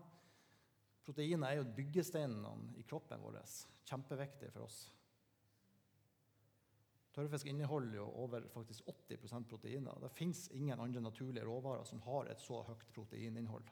Proteiner 1.06 1.52
er 1.52 1.60
jo 1.60 1.70
byggesteinene 1.78 2.74
i 2.82 2.86
kroppen 2.88 3.22
vår. 3.22 3.38
Kjempeviktig 3.90 4.50
for 4.54 4.66
oss. 4.66 4.80
Tørrfisk 7.12 7.50
inneholder 7.52 7.98
jo 8.00 8.08
over 8.24 8.46
faktisk 8.54 8.88
80% 8.88 9.50
proteiner. 9.52 10.00
Det 10.00 10.14
fins 10.16 10.46
ingen 10.56 10.80
andre 10.80 11.04
naturlige 11.04 11.46
råvarer 11.46 11.84
som 11.86 12.02
har 12.08 12.32
et 12.32 12.42
så 12.42 12.62
høyt 12.70 12.88
proteininnhold. 12.96 13.70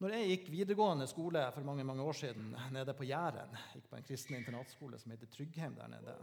Når 0.00 0.14
jeg 0.16 0.28
gikk 0.30 0.46
videregående 0.48 1.04
skole 1.10 1.42
for 1.52 1.66
mange 1.68 1.84
mange 1.84 2.02
år 2.02 2.16
siden 2.16 2.54
nede 2.72 2.94
på 2.96 3.04
Jæren, 3.04 3.52
gikk 3.74 3.90
på 3.90 3.98
en 3.98 4.06
kristen 4.08 4.38
internatskole 4.38 4.98
som 4.98 5.12
heter 5.12 5.28
Tryggheim 5.28 5.76
der 5.76 5.92
nede 5.92 6.14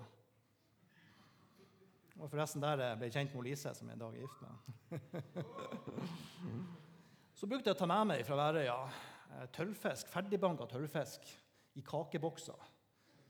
og 2.18 2.30
forresten 2.32 2.64
der 2.64 2.78
jeg 2.82 3.00
ble 3.02 3.10
kjent 3.14 3.34
med 3.36 3.44
Lise, 3.46 3.72
som 3.78 3.90
jeg 3.90 3.98
i 3.98 4.02
dag 4.02 4.12
er 4.16 4.24
gift 4.24 4.40
med. 4.46 4.54
Så 7.38 7.50
brukte 7.50 7.68
jeg 7.70 7.78
å 7.78 7.80
ta 7.80 7.88
med 7.90 8.04
meg 8.10 8.20
fra 8.26 8.36
Værøya 8.40 8.80
eh, 8.88 9.48
tørrfisk, 9.54 10.06
ferdigbanka 10.10 10.66
tørrfisk 10.72 11.22
i 11.78 11.82
kakebokser 11.86 12.62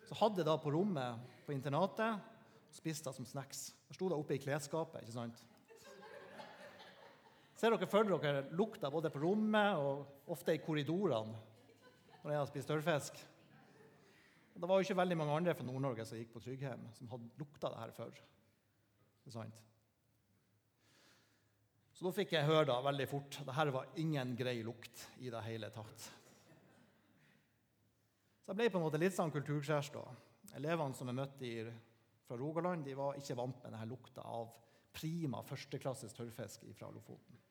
så 0.08 0.16
hadde 0.22 0.42
jeg 0.42 0.48
da 0.48 0.56
på 0.62 0.72
rommet 0.72 1.24
på 1.44 1.54
internatet 1.56 2.16
og 2.16 2.76
spiste 2.76 3.10
det 3.10 3.18
som 3.18 3.28
snacks. 3.28 3.70
Det 3.88 3.98
sto 3.98 4.10
da 4.12 4.20
oppe 4.20 4.38
i 4.38 4.42
klesskapet. 4.42 5.04
ikke 5.04 5.16
sant? 5.16 5.42
Ser 7.58 7.74
dere 7.74 7.90
for 7.90 8.08
dere 8.08 8.46
lukta 8.56 8.92
både 8.94 9.12
på 9.12 9.24
rommet 9.24 9.82
og 9.82 10.32
ofte 10.32 10.56
i 10.56 10.62
korridorene 10.64 11.36
når 12.22 12.32
jeg 12.32 12.40
har 12.40 12.50
spist 12.52 12.72
tørrfisk? 12.72 13.20
Det 14.58 14.70
var 14.70 14.80
jo 14.80 14.88
ikke 14.88 14.98
veldig 14.98 15.18
mange 15.20 15.36
andre 15.36 15.56
fra 15.58 15.68
Nord-Norge 15.68 16.06
som 16.08 16.18
gikk 16.18 16.32
på 16.34 16.42
Tryggheim, 16.42 16.88
som 16.96 17.10
hadde 17.12 17.28
lukta 17.38 17.70
det 17.70 17.82
her 17.82 17.92
før. 17.94 18.22
Sant? 19.34 19.64
Så 21.98 22.06
da 22.06 22.14
fikk 22.14 22.36
jeg 22.36 22.46
høre 22.46 22.68
da 22.70 22.78
veldig 22.86 23.08
fort 23.10 23.40
at 23.42 23.48
dette 23.50 23.74
var 23.74 23.88
ingen 23.98 24.36
grei 24.38 24.60
lukt 24.66 25.08
i 25.26 25.32
det 25.34 25.42
hele 25.48 25.72
tatt. 25.74 26.04
Så 28.46 28.54
jeg 28.54 28.60
ble 28.60 28.70
på 28.70 28.80
en 28.80 28.86
måte 28.86 29.02
litt 29.02 29.16
sånn 29.16 29.34
kulturkrasj 29.34 29.90
da. 29.96 30.04
Elevene 30.60 30.96
som 30.96 31.10
jeg 31.10 31.18
møtte 31.18 31.48
i, 31.48 31.56
fra 32.28 32.38
Rogaland, 32.40 32.86
de 32.86 32.94
var 32.96 33.18
ikke 33.18 33.36
vant 33.40 33.58
med 33.64 33.74
denne 33.74 33.90
lukta 33.90 34.24
av 34.24 34.54
prima 34.94 35.42
førsteklasses 35.46 36.16
tørrfisk 36.16 36.64
fra 36.78 36.92
Lofoten. 36.94 37.42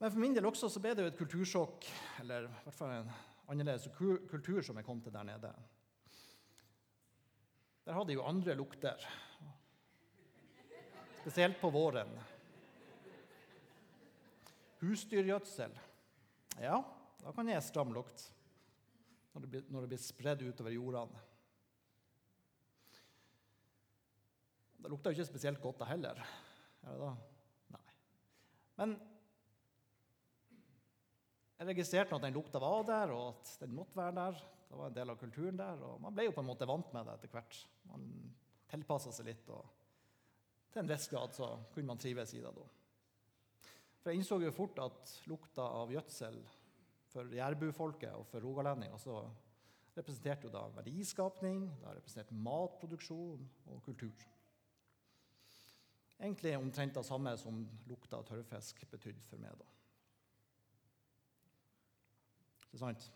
Men 0.00 0.10
for 0.10 0.20
min 0.20 0.34
del 0.36 0.48
også 0.48 0.68
så 0.72 0.82
ble 0.82 0.96
det 0.96 1.04
jo 1.04 1.12
et 1.12 1.20
kultursjokk, 1.20 1.86
eller 2.24 2.48
i 2.48 2.64
hvert 2.66 2.76
fall 2.76 2.96
en 2.96 3.12
annerledes 3.52 3.86
kultur 3.94 4.64
som 4.64 4.80
jeg 4.80 4.88
kom 4.88 5.00
til 5.04 5.14
der 5.14 5.28
nede. 5.28 5.52
Der 7.84 7.96
hadde 7.96 8.12
jeg 8.12 8.18
jo 8.18 8.26
andre 8.26 8.56
lukter, 8.56 9.06
spesielt 11.24 11.56
på 11.60 11.70
våren. 11.72 12.10
Husdyrgjødsel. 14.84 15.72
Ja, 16.60 16.82
da 17.22 17.30
kan 17.32 17.48
jeg 17.48 17.64
stram 17.64 17.94
lukt 17.96 18.26
når 19.32 19.40
det 19.40 19.48
blir, 19.54 19.62
når 19.72 19.84
det 19.86 19.90
blir 19.94 20.02
spredd 20.04 20.42
utover 20.44 20.74
jordene. 20.74 21.22
Det 24.84 24.90
lukter 24.92 25.14
jo 25.14 25.16
ikke 25.16 25.30
spesielt 25.30 25.62
godt, 25.62 25.80
da 25.80 25.88
heller. 25.88 26.20
Er 26.84 26.92
det 26.92 27.00
da? 27.00 27.14
Nei. 27.72 27.82
Men 28.82 28.96
Jeg 31.54 31.70
registrerte 31.70 32.18
at 32.18 32.26
den 32.26 32.36
lukta 32.36 32.60
var 32.60 32.84
der, 32.84 33.14
og 33.14 33.30
at 33.30 33.54
den 33.62 33.72
måtte 33.72 33.96
være 33.96 34.12
der. 34.18 34.44
Det 34.68 34.76
var 34.76 34.92
en 34.92 34.98
del 34.98 35.14
av 35.14 35.16
kulturen 35.16 35.56
der, 35.56 35.80
og 35.88 36.02
Man 36.04 36.12
ble 36.12 36.28
jo 36.28 36.36
på 36.36 36.44
en 36.44 36.50
måte 36.50 36.68
vant 36.68 36.92
med 36.92 37.08
det 37.08 37.16
etter 37.16 37.32
hvert. 37.32 37.62
Man 37.88 38.04
tilpassa 38.68 39.14
seg 39.14 39.30
litt, 39.30 39.48
og 39.48 39.83
til 40.74 40.82
en 40.82 40.90
viss 40.90 41.06
grad 41.10 41.34
så 41.36 41.48
kunne 41.72 41.92
man 41.92 42.00
trives 42.02 42.34
i 42.34 42.42
det 42.42 42.50
da. 42.56 42.66
For 44.02 44.10
jeg 44.10 44.20
innså 44.20 44.40
jo 44.42 44.52
fort 44.52 44.80
at 44.82 45.12
lukta 45.30 45.64
av 45.78 45.92
gjødsel 45.94 46.40
for 47.12 47.30
jærbufolket 47.38 48.10
og 48.18 48.26
for 48.26 48.42
rogalendinger 48.42 48.98
så 48.98 49.20
representerte 49.94 50.48
jo 50.48 50.52
da 50.52 50.64
verdiskapning, 50.74 51.68
det 51.78 51.86
har 51.86 51.94
representert 51.94 52.34
matproduksjon 52.34 53.46
og 53.70 53.82
kultur. 53.86 54.26
Egentlig 56.18 56.56
omtrent 56.58 56.98
det 56.98 57.06
samme 57.06 57.36
som 57.38 57.62
lukta 57.86 58.18
av 58.18 58.26
tørrfisk 58.26 58.82
betydde 58.90 59.22
for 59.30 59.38
meg. 59.38 59.54
da. 59.58 59.70
Ikke 62.66 62.82
sant? 62.82 63.10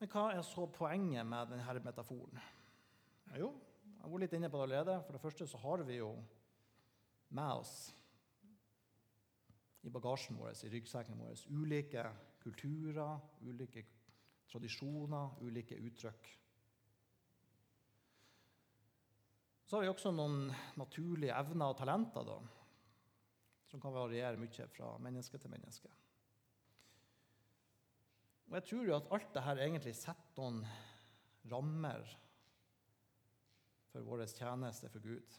Men 0.00 0.10
hva 0.10 0.30
er 0.34 0.42
så 0.42 0.66
poenget 0.66 1.26
med 1.26 1.54
denne 1.54 1.84
metaforen? 1.84 2.42
Litt 4.20 4.34
inne 4.36 4.50
på 4.52 4.60
det 4.60 4.66
allerede. 4.68 4.98
For 5.06 5.16
det 5.16 5.22
første 5.22 5.46
så 5.48 5.60
har 5.62 5.84
vi 5.88 6.00
jo 6.00 6.10
med 7.30 7.62
oss 7.62 7.74
i 9.86 9.92
bagasjen 9.92 10.36
vår, 10.36 10.52
i 10.66 10.72
ryggsekken 10.74 11.22
vår, 11.22 11.46
ulike 11.56 12.04
kulturer, 12.42 13.16
ulike 13.46 13.84
tradisjoner, 14.50 15.38
ulike 15.46 15.78
uttrykk. 15.78 16.28
Så 19.64 19.78
har 19.78 19.86
vi 19.86 19.92
også 19.92 20.10
noen 20.12 20.48
naturlige 20.80 21.36
evner 21.38 21.70
og 21.70 21.78
talenter 21.78 22.26
da, 22.26 22.36
som 23.70 23.80
kan 23.80 23.94
variere 23.94 24.40
mye 24.40 24.66
fra 24.74 24.96
menneske 25.00 25.38
til 25.38 25.52
menneske. 25.52 25.92
Og 28.50 28.56
jeg 28.58 28.66
tror 28.66 28.88
jo 28.88 28.96
at 28.96 29.12
alt 29.14 29.30
dette 29.36 29.62
egentlig 29.62 29.94
setter 29.94 30.42
noen 30.42 30.64
rammer 31.52 32.02
for 33.90 34.06
vår 34.06 34.26
tjeneste 34.26 34.90
for 34.92 35.02
Gud. 35.04 35.38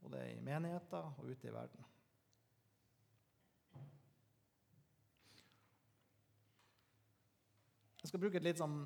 Både 0.00 0.22
i 0.32 0.40
menigheter 0.44 1.12
og 1.18 1.26
ute 1.26 1.48
i 1.48 1.54
verden. 1.54 1.86
Jeg 7.98 8.12
skal 8.12 8.22
bruke 8.22 8.38
et 8.38 8.46
litt 8.46 8.60
sånn 8.60 8.78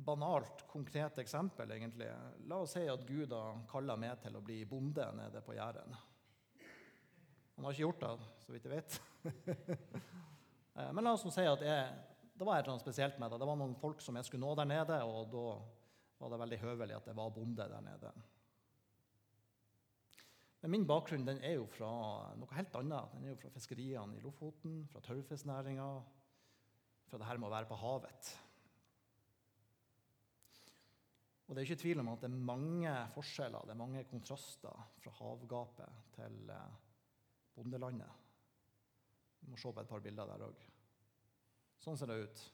banalt, 0.00 0.62
konkret 0.70 1.18
eksempel. 1.18 1.70
egentlig. 1.70 2.08
La 2.48 2.60
oss 2.62 2.76
si 2.76 2.86
at 2.88 3.02
Gud 3.06 3.32
har 3.32 3.64
kalla 3.68 3.96
meg 3.96 4.22
til 4.22 4.36
å 4.36 4.44
bli 4.44 4.62
bonde 4.64 5.04
nede 5.16 5.42
på 5.44 5.56
Jæren. 5.56 5.96
Han 7.56 7.66
har 7.66 7.74
ikke 7.74 7.82
gjort 7.82 8.00
det, 8.00 8.28
så 8.44 8.52
vidt 8.54 8.68
jeg 8.68 8.78
vet. 8.78 9.00
Eh, 10.70 10.92
men 10.94 11.02
la 11.02 11.10
oss 11.16 11.24
si 11.34 11.42
at 11.42 11.62
jeg, 11.66 11.86
det 12.38 12.46
var 12.46 12.62
noe 12.70 12.78
spesielt 12.78 13.16
med 13.18 13.32
det. 13.32 13.40
Det 13.42 13.46
var 13.48 13.56
noen 13.58 13.72
folk 13.76 13.98
som 14.00 14.14
jeg 14.16 14.28
skulle 14.28 14.46
nå 14.46 14.52
der 14.54 14.68
nede, 14.70 15.00
og 15.02 15.32
da 15.32 15.42
var 16.20 16.32
det 16.32 16.42
veldig 16.42 16.60
høvelig 16.60 16.96
at 16.98 17.08
jeg 17.08 17.16
var 17.16 17.32
bonde 17.32 17.66
der 17.72 17.84
nede. 17.84 18.12
Men 20.60 20.74
min 20.74 20.86
bakgrunn 20.88 21.24
den 21.24 21.40
er 21.40 21.56
jo 21.56 21.64
fra 21.72 21.88
noe 22.36 22.52
helt 22.52 22.74
annet. 22.76 23.14
Den 23.14 23.24
er 23.24 23.32
jo 23.32 23.40
fra 23.40 23.52
fiskeriene 23.54 24.18
i 24.18 24.20
Lofoten, 24.24 24.82
fra 24.92 25.00
tørrfisknæringa, 25.06 25.88
fra 27.08 27.20
det 27.20 27.28
her 27.30 27.40
med 27.40 27.48
å 27.48 27.54
være 27.54 27.70
på 27.70 27.80
havet. 27.80 28.32
Og 31.48 31.56
det 31.56 31.62
er 31.62 31.66
ikke 31.66 31.82
tvil 31.82 32.02
om 32.02 32.12
at 32.12 32.20
det 32.22 32.28
er 32.28 32.44
mange 32.52 32.92
forskjeller, 33.16 33.64
det 33.66 33.72
er 33.72 33.80
mange 33.80 34.04
kontraster 34.06 34.84
fra 35.02 35.14
havgapet 35.16 36.12
til 36.14 36.52
eh, 36.54 36.76
bondelandet. 37.56 38.28
Vi 39.40 39.50
må 39.50 39.58
se 39.58 39.72
på 39.72 39.82
et 39.82 39.90
par 39.90 40.04
bilder 40.04 40.28
der 40.30 40.44
òg. 40.46 40.62
Sånn 41.80 41.96
ser 41.98 42.12
det 42.12 42.20
ut 42.20 42.46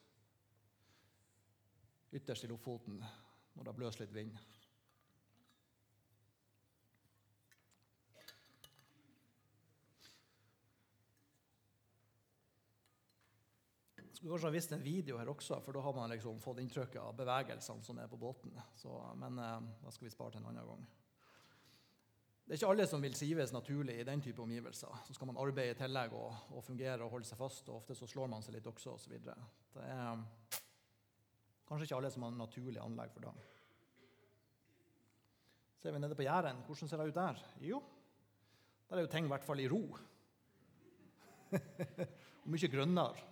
ytterst 2.17 2.47
i 2.47 2.49
Lofoten 2.49 3.03
når 3.57 3.67
det 3.67 3.75
blåser 3.79 4.05
litt 4.05 4.15
vind. 4.15 4.37
Skulle 14.17 14.33
kanskje 14.33 14.47
ha 14.47 14.53
vist 14.55 14.71
en 14.73 14.81
video 14.81 15.17
her 15.19 15.29
også, 15.29 15.59
for 15.61 15.77
da 15.77 15.81
har 15.85 15.93
man 15.93 16.09
liksom 16.09 16.39
fått 16.41 16.57
inntrykk 16.63 16.95
av 17.03 17.11
bevegelsene 17.19 17.85
som 17.85 17.99
er 18.01 18.07
på 18.09 18.17
båten. 18.17 18.55
Så, 18.75 18.89
men 19.21 19.37
eh, 19.37 19.67
da 19.83 19.93
skal 19.93 20.07
vi 20.07 20.13
spare 20.13 20.33
til 20.33 20.41
en 20.41 20.49
annen 20.49 20.65
gang. 20.71 20.87
Det 22.47 22.55
er 22.55 22.61
ikke 22.61 22.71
alle 22.71 22.87
som 22.89 23.03
vil 23.03 23.15
sives 23.19 23.53
naturlig 23.53 23.99
i 23.99 24.07
den 24.07 24.23
type 24.23 24.41
omgivelser. 24.41 25.03
Så 25.05 25.13
skal 25.13 25.29
man 25.29 25.37
arbeide 25.37 25.75
i 25.75 25.77
tillegg 25.77 26.15
og, 26.17 26.33
og 26.55 26.63
fungere 26.65 27.03
og 27.03 27.11
holde 27.13 27.29
seg 27.29 27.37
fast. 27.37 27.69
og 27.69 27.83
Ofte 27.83 27.97
så 27.99 28.07
slår 28.09 28.31
man 28.31 28.45
seg 28.45 28.55
litt 28.55 28.69
også, 28.71 28.95
osv. 28.95 29.17
Det 29.19 29.85
er 29.85 30.63
kanskje 31.67 31.87
ikke 31.87 31.99
alle 31.99 32.11
som 32.13 32.25
har 32.25 32.35
naturlig 32.35 32.81
anlegg 32.81 33.13
for 33.13 33.27
det. 33.27 33.33
Ser 35.77 35.93
vi 35.93 36.01
nede 36.01 36.17
på 36.17 36.25
Jæren, 36.25 36.63
hvordan 36.65 36.89
ser 36.89 37.01
det 37.01 37.09
ut 37.11 37.19
der? 37.19 37.41
Jo, 37.61 37.81
der 38.89 38.97
er 38.97 39.05
jo 39.05 39.11
ting 39.11 39.27
i 39.27 39.31
hvert 39.33 39.45
fall 39.45 39.59
i 39.61 39.67
ro. 39.69 39.81
og 42.47 42.49
mye 42.51 42.69
grønnere. 42.71 43.25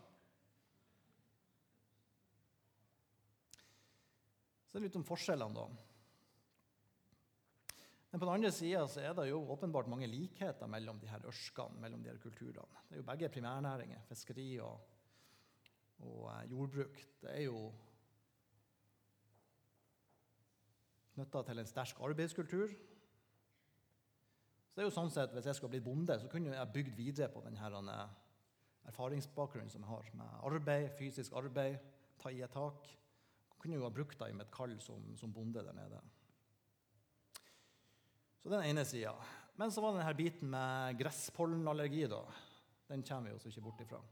Så 4.67 4.75
det 4.75 4.81
er 4.81 4.87
litt 4.89 4.99
om 4.99 5.07
forskjellene, 5.07 5.55
da. 5.55 5.65
Men 8.11 8.21
på 8.21 8.27
den 8.27 8.37
andre 8.37 8.51
sida 8.55 8.83
er 9.03 9.15
det 9.15 9.25
jo 9.27 9.41
åpenbart 9.51 9.89
mange 9.91 10.07
likheter 10.07 10.69
mellom 10.71 10.99
de 11.01 11.07
her 11.11 11.23
ørskene, 11.27 11.81
mellom 11.83 12.03
de 12.03 12.11
her 12.11 12.19
kulturene. 12.23 12.83
Det 12.87 12.95
er 12.95 13.01
jo 13.01 13.07
begge 13.09 13.29
primærnæringer, 13.31 14.05
fiskeri 14.07 14.53
og, 14.63 14.77
og 15.99 16.21
eh, 16.31 16.45
jordbruk. 16.51 17.01
Det 17.23 17.33
er 17.33 17.43
jo 17.43 17.65
knytta 21.15 21.41
til 21.47 21.61
en 21.61 21.69
sterk 21.69 22.01
arbeidskultur. 22.03 22.75
Så 24.69 24.75
det 24.75 24.83
er 24.83 24.89
jo 24.89 24.95
sånn 24.97 25.11
sett, 25.13 25.31
Hvis 25.31 25.47
jeg 25.47 25.55
skulle 25.55 25.77
blitt 25.77 25.85
bonde, 25.85 26.19
så 26.19 26.27
kunne 26.27 26.51
jeg 26.51 26.73
bygd 26.73 26.95
videre 26.97 27.31
på 27.31 27.43
denne 27.45 27.95
erfaringsbakgrunnen 28.85 29.71
som 29.71 29.85
jeg 29.85 29.89
har, 29.89 30.09
med 30.13 30.41
arbeid, 30.45 30.89
fysisk 30.97 31.33
arbeid, 31.39 31.79
ta 32.19 32.29
i 32.29 32.41
et 32.43 32.51
tak 32.51 32.89
Jeg 32.89 33.61
kunne 33.61 33.79
jo 33.79 33.87
ha 33.87 33.93
brukt 33.93 34.19
det 34.19 34.29
i 34.29 34.35
mitt 34.35 34.51
kall 34.53 34.75
som, 34.83 35.15
som, 35.17 35.31
bonde 35.33 35.63
der 35.63 35.73
nede. 35.73 36.01
Så 38.43 38.51
den 38.51 38.67
ene 38.67 38.83
sida. 38.85 39.15
Men 39.57 39.71
så 39.71 39.81
var 39.81 39.95
det 39.95 40.03
denne 40.03 40.19
biten 40.19 40.51
med 40.51 40.99
gresspollenallergi. 40.99 42.03
da. 42.11 42.21
Den 42.91 43.01
kommer 43.01 43.31
vi 43.31 43.35
oss 43.39 43.47
ikke 43.49 43.63
bort 43.65 43.81
ifra. 43.81 44.03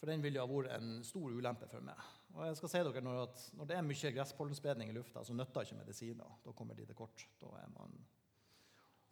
For 0.00 0.08
den 0.08 0.22
ville 0.24 0.40
ha 0.40 0.48
vært 0.48 0.72
en 0.78 1.02
stor 1.04 1.34
ulempe 1.36 1.68
for 1.68 1.84
meg. 1.84 2.04
Og 2.32 2.44
jeg 2.46 2.56
skal 2.56 2.72
si 2.72 2.82
dere 2.86 3.02
Når, 3.04 3.22
at, 3.26 3.42
når 3.58 3.68
det 3.68 3.76
er 3.76 3.84
mye 3.84 4.12
gresspollenspredning 4.16 4.92
i 4.92 4.96
lufta, 4.96 5.24
så 5.26 5.36
nytter 5.36 5.66
ikke 5.66 5.80
medisiner. 5.82 6.36
Da 6.44 6.54
kommer 6.56 6.78
de 6.78 6.86
til 6.88 6.96
kort. 6.96 7.26
Da 7.42 7.50
er, 7.60 7.72
man, 7.74 7.98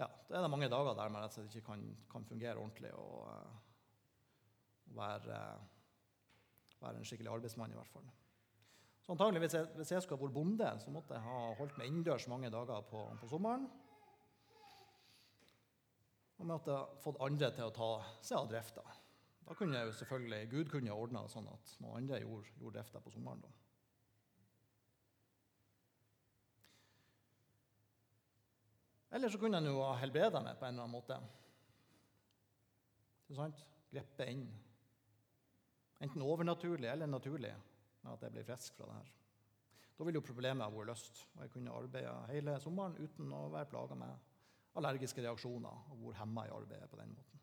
ja, 0.00 0.08
da 0.28 0.38
er 0.38 0.46
det 0.46 0.52
mange 0.54 0.70
dager 0.72 0.96
der 0.96 1.12
man 1.12 1.26
rett 1.26 1.42
ikke 1.44 1.66
kan, 1.72 1.84
kan 2.08 2.24
fungere 2.28 2.56
ordentlig 2.56 2.94
og, 2.96 3.26
og 4.88 4.96
være 4.96 5.42
være 6.82 7.00
en 7.00 7.04
skikkelig 7.04 7.32
arbeidsmann. 7.32 7.72
i 7.72 7.78
hvert 7.78 7.92
fall. 7.92 8.08
Så 9.02 9.12
antagelig, 9.12 9.40
hvis 9.76 9.92
jeg 9.92 10.02
skulle 10.02 10.20
vært 10.22 10.34
bonde, 10.34 10.70
så 10.80 10.92
måtte 10.92 11.16
jeg 11.16 11.24
ha 11.24 11.38
holdt 11.58 11.78
meg 11.78 11.88
innendørs 11.88 12.28
mange 12.28 12.50
dager 12.50 12.84
på, 12.90 13.04
på 13.20 13.28
sommeren. 13.30 13.68
Og 16.38 16.46
måtte 16.46 16.76
fått 17.02 17.20
andre 17.24 17.50
til 17.54 17.66
å 17.66 17.74
ta 17.74 17.90
seg 18.20 18.38
av 18.38 18.50
drifta. 18.52 18.84
Da 19.48 19.54
kunne 19.56 19.80
jo 19.80 19.92
selvfølgelig, 19.96 20.50
Gud 20.50 20.68
kunne 20.68 20.92
ordna 20.92 21.22
sånn 21.32 21.46
at 21.48 21.70
noen 21.80 22.02
andre 22.02 22.20
gjorde, 22.20 22.52
gjorde 22.60 22.76
drifta 22.76 23.00
på 23.00 23.12
sommeren. 23.14 23.40
da. 23.40 23.52
Eller 29.16 29.32
så 29.32 29.40
kunne 29.40 29.56
han 29.56 29.66
jo 29.70 29.80
ha 29.80 29.94
helbreda 30.02 30.42
meg 30.44 30.58
på 30.60 30.66
en 30.68 30.74
eller 30.74 30.84
annen 30.84 30.96
måte. 30.98 31.16
Ikke 33.24 33.38
sant? 33.40 33.64
Greppe 33.88 34.26
inn 34.28 34.44
Enten 35.98 36.22
overnaturlig 36.22 36.86
eller 36.92 37.08
naturlig 37.10 37.54
med 38.04 38.12
at 38.12 38.22
jeg 38.22 38.34
blir 38.36 38.44
frisk 38.46 38.76
fra 38.76 38.86
det 38.86 38.98
her. 39.00 39.08
Da 39.98 40.04
ville 40.06 40.20
jo 40.20 40.26
problemet 40.28 40.62
ha 40.62 40.70
vært 40.70 40.92
løst, 40.92 41.24
og 41.34 41.40
jeg 41.42 41.50
kunne 41.56 41.74
arbeide 41.74 42.12
hele 42.30 42.54
sommeren 42.62 42.94
uten 43.00 43.32
å 43.34 43.48
være 43.50 43.70
plaga 43.72 43.96
med 43.98 44.78
allergiske 44.78 45.24
reaksjoner 45.24 45.90
og 45.90 46.04
vært 46.04 46.20
hemma 46.20 46.46
i 46.46 46.54
arbeidet 46.54 46.90
på 46.92 47.00
den 47.00 47.10
måten. 47.16 47.37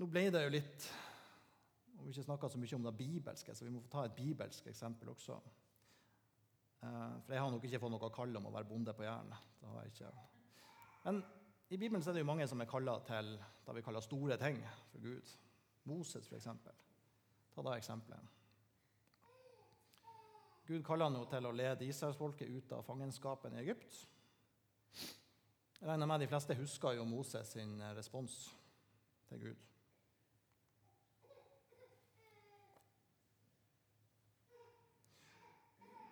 Nå 0.00 0.06
ble 0.08 0.30
det 0.32 0.40
jo 0.46 0.52
litt 0.54 0.90
og 2.00 2.06
Vi 2.06 2.08
har 2.08 2.14
ikke 2.14 2.22
snakka 2.30 2.48
så 2.48 2.58
mye 2.58 2.76
om 2.78 2.84
det 2.86 2.96
bibelske, 2.96 3.54
så 3.54 3.66
vi 3.66 3.72
må 3.74 3.82
få 3.84 3.90
ta 3.92 4.04
et 4.06 4.14
bibelsk 4.16 4.70
eksempel 4.70 5.10
også. 5.12 5.34
Eh, 6.80 7.12
for 7.26 7.34
jeg 7.34 7.42
har 7.44 7.50
nok 7.52 7.66
ikke 7.68 7.80
fått 7.82 7.92
noe 7.92 8.08
kall 8.14 8.40
om 8.40 8.48
å 8.48 8.52
være 8.54 8.68
bonde 8.70 8.94
på 8.96 9.04
Jæren. 9.04 9.34
Men 11.04 11.20
i 11.68 11.76
Bibelen 11.76 12.00
er 12.00 12.16
det 12.16 12.24
jo 12.24 12.30
mange 12.30 12.48
som 12.48 12.64
er 12.64 12.70
kalla 12.70 12.96
til 13.04 13.34
det 13.66 13.76
vi 13.76 13.84
kaller 13.84 14.00
store 14.00 14.40
ting 14.40 14.62
for 14.88 15.04
Gud. 15.04 15.36
Moses, 15.92 16.32
f.eks. 16.32 16.48
Ta 17.52 17.66
da 17.68 17.76
eksempelet. 17.76 18.36
Gud 20.70 20.82
kaller 20.86 21.10
han 21.10 21.20
jo 21.20 21.28
til 21.28 21.44
å 21.44 21.52
lede 21.52 21.84
israelsfolket 21.84 22.48
ut 22.48 22.72
av 22.78 22.86
fangenskapen 22.88 23.58
i 23.58 23.60
Egypt. 23.66 24.04
Jeg 25.76 25.88
regner 25.88 26.08
med 26.08 26.24
de 26.24 26.32
fleste 26.32 26.56
husker 26.56 26.96
jo 26.96 27.04
Moses 27.04 27.52
sin 27.52 27.76
eh, 27.76 27.92
respons 28.00 28.46
til 29.28 29.50
Gud. 29.50 29.69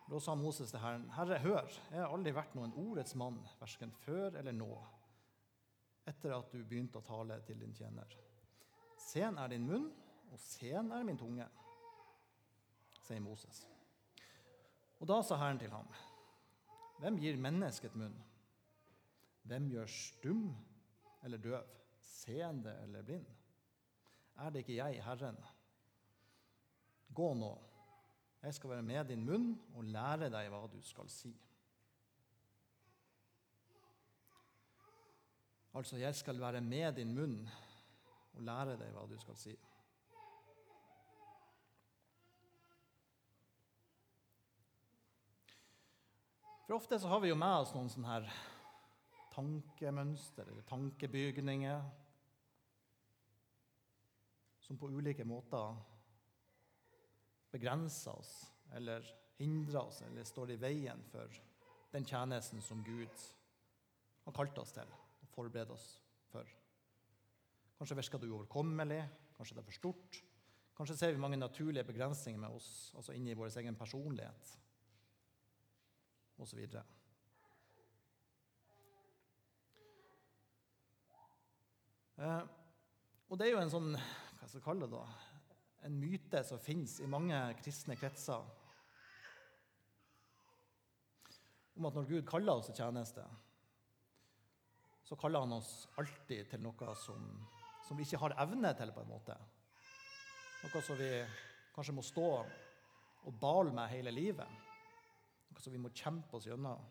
Da 0.08 0.20
sa 0.20 0.34
Moses 0.34 0.70
til 0.72 0.80
Herren, 0.80 1.04
Herre, 1.12 1.36
hør, 1.44 1.66
jeg 1.90 2.00
har 2.00 2.12
aldri 2.14 2.32
vært 2.32 2.54
noen 2.56 2.72
ordets 2.80 3.12
mann, 3.20 3.42
verken 3.60 3.90
før 4.06 4.38
eller 4.40 4.54
nå, 4.56 4.70
etter 6.08 6.32
at 6.32 6.48
du 6.54 6.62
begynte 6.64 7.02
å 7.02 7.04
tale 7.04 7.36
til 7.44 7.60
din 7.60 7.74
tjener. 7.76 8.14
Sen 8.96 9.36
er 9.36 9.52
din 9.52 9.66
munn, 9.68 9.90
og 10.32 10.40
sen 10.40 10.88
er 10.96 11.04
min 11.04 11.20
tunge, 11.20 11.44
sier 13.04 13.20
Moses. 13.20 13.66
Og 14.96 15.04
da 15.12 15.20
sa 15.22 15.36
Herren 15.42 15.60
til 15.60 15.76
ham, 15.76 15.92
hvem 17.02 17.20
gir 17.20 17.36
mennesket 17.38 17.94
munn? 18.00 18.16
Hvem 19.48 19.68
gjør 19.74 19.92
stum 19.92 20.48
eller 21.24 21.40
døv, 21.44 21.68
seende 22.00 22.78
eller 22.82 23.04
blind? 23.04 23.28
Er 24.40 24.50
det 24.54 24.64
ikke 24.64 24.80
jeg, 24.80 25.04
Herren? 25.04 25.36
Gå 27.12 27.32
nå, 27.36 27.52
jeg 28.42 28.54
skal 28.54 28.70
være 28.70 28.82
med 28.82 29.04
din 29.04 29.24
munn 29.26 29.48
og 29.74 29.84
lære 29.84 30.30
deg 30.30 30.50
hva 30.52 30.66
du 30.70 30.78
skal 30.82 31.08
si. 31.10 31.32
Altså, 35.74 35.96
jeg 35.96 36.14
skal 36.14 36.40
være 36.40 36.60
med 36.60 36.92
din 36.96 37.14
munn 37.14 37.40
og 38.34 38.42
lære 38.42 38.78
deg 38.78 38.94
hva 38.94 39.06
du 39.10 39.18
skal 39.18 39.36
si. 39.38 39.56
For 46.66 46.76
ofte 46.76 46.98
så 47.00 47.08
har 47.08 47.20
vi 47.24 47.30
jo 47.30 47.36
med 47.40 47.62
oss 47.62 47.70
noen 47.72 47.88
sånne 47.88 48.10
her 48.12 48.32
tankemønster 49.32 50.50
eller 50.50 50.66
tankebygninger 50.68 51.86
som 54.60 54.76
på 54.76 54.90
ulike 54.92 55.24
måter 55.24 55.78
begrenser 57.52 58.18
oss 58.18 58.32
eller 58.76 59.06
hindrer 59.38 59.80
oss 59.80 60.02
eller 60.06 60.26
står 60.26 60.54
i 60.54 60.60
veien 60.60 61.02
for 61.12 61.40
den 61.92 62.06
tjenesten 62.06 62.62
som 62.62 62.82
Gud 62.84 63.26
har 64.26 64.36
kalt 64.36 64.58
oss 64.60 64.74
til 64.76 64.88
og 64.88 65.30
forberedt 65.32 65.72
oss 65.72 65.86
for. 66.32 66.48
Kanskje 67.78 67.96
virker 67.96 68.20
det 68.20 68.28
uoverkommelig, 68.28 69.02
kanskje 69.36 69.56
det 69.56 69.62
er 69.62 69.68
for 69.70 69.78
stort. 69.78 70.20
Kanskje 70.78 70.96
ser 70.98 71.14
vi 71.14 71.22
mange 71.22 71.38
naturlige 71.38 71.86
begrensninger 71.86 72.40
med 72.40 72.54
oss, 72.54 72.92
altså 72.96 73.14
inni 73.16 73.34
vår 73.38 73.56
egen 73.62 73.78
personlighet 73.78 74.52
osv. 76.38 76.60
Eh, 82.18 82.42
og 83.28 83.38
det 83.38 83.46
er 83.46 83.52
jo 83.54 83.62
en 83.62 83.72
sånn 83.72 83.90
hva 83.94 84.46
skal 84.46 84.60
jeg 84.60 84.64
kalle 84.64 84.86
det 84.86 84.94
da, 84.94 85.02
en 85.86 85.98
myte 86.00 86.42
som 86.44 86.60
fins 86.62 86.98
i 87.00 87.10
mange 87.10 87.36
kristne 87.60 87.96
kretser 87.98 88.42
om 91.78 91.86
at 91.86 91.94
når 91.94 92.08
Gud 92.08 92.24
kaller 92.26 92.58
oss 92.58 92.66
til 92.66 92.80
tjeneste, 92.80 93.22
så 95.06 95.16
kaller 95.16 95.44
han 95.44 95.54
oss 95.56 95.86
alltid 96.00 96.50
til 96.50 96.64
noe 96.64 96.94
som, 96.98 97.22
som 97.86 97.96
vi 97.96 98.04
ikke 98.04 98.20
har 98.24 98.34
evne 98.42 98.72
til, 98.76 98.90
på 98.92 99.04
en 99.04 99.12
måte. 99.12 99.36
Noe 100.64 100.82
som 100.82 100.98
vi 100.98 101.12
kanskje 101.76 101.94
må 101.94 102.02
stå 102.02 102.26
og 102.34 103.38
bale 103.40 103.70
med 103.74 103.92
hele 103.94 104.12
livet. 104.12 104.66
Noe 105.52 105.62
som 105.62 105.72
vi 105.72 105.80
må 105.80 105.94
kjempe 105.94 106.36
oss 106.36 106.50
gjennom, 106.50 106.82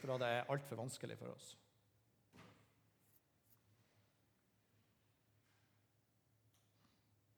for 0.00 0.16
det 0.16 0.32
er 0.32 0.50
altfor 0.50 0.80
vanskelig 0.80 1.18
for 1.20 1.36
oss. 1.36 1.52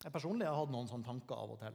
Jeg 0.01 0.13
personlig 0.15 0.47
har 0.49 0.57
hatt 0.57 0.71
noen 0.73 0.89
sånne 0.89 1.05
tanker 1.05 1.37
av 1.37 1.51
og 1.53 1.59
til. 1.61 1.75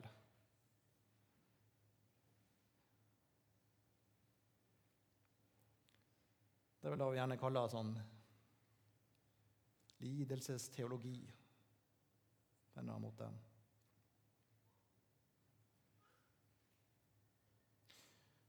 Det 6.82 6.92
vil 6.94 7.02
vi 7.02 7.18
gjerne 7.18 7.38
kalle 7.42 7.62
sånn 7.70 7.92
lidelsesteologi 10.06 11.18
på 11.26 12.80
en 12.80 12.84
eller 12.84 12.94
annen 12.94 13.06
måte. 13.08 13.30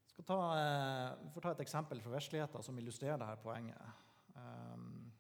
Jeg 0.03 0.13
skal 0.13 0.29
ta, 0.33 0.41
eh, 0.57 1.17
vi 1.23 1.33
får 1.37 1.47
ta 1.47 1.55
et 1.55 1.65
eksempel 1.65 2.01
fra 2.05 2.17
virkeligheten 2.17 2.65
som 2.65 2.81
illustrerer 2.81 3.21
dette 3.21 3.45
poenget. 3.45 3.81
Um, 4.37 5.13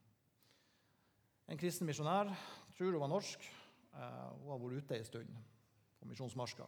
en 1.48 1.60
kristen 1.60 1.88
misjonær 1.88 2.32
tror 2.76 2.92
hun 2.92 3.00
var 3.04 3.12
norsk. 3.12 3.48
Uh, 3.96 4.32
hun 4.42 4.50
har 4.52 4.60
vært 4.60 4.82
ute 4.84 4.96
ei 4.98 5.04
stund 5.08 5.36
på 5.96 6.08
misjonsmarska. 6.10 6.66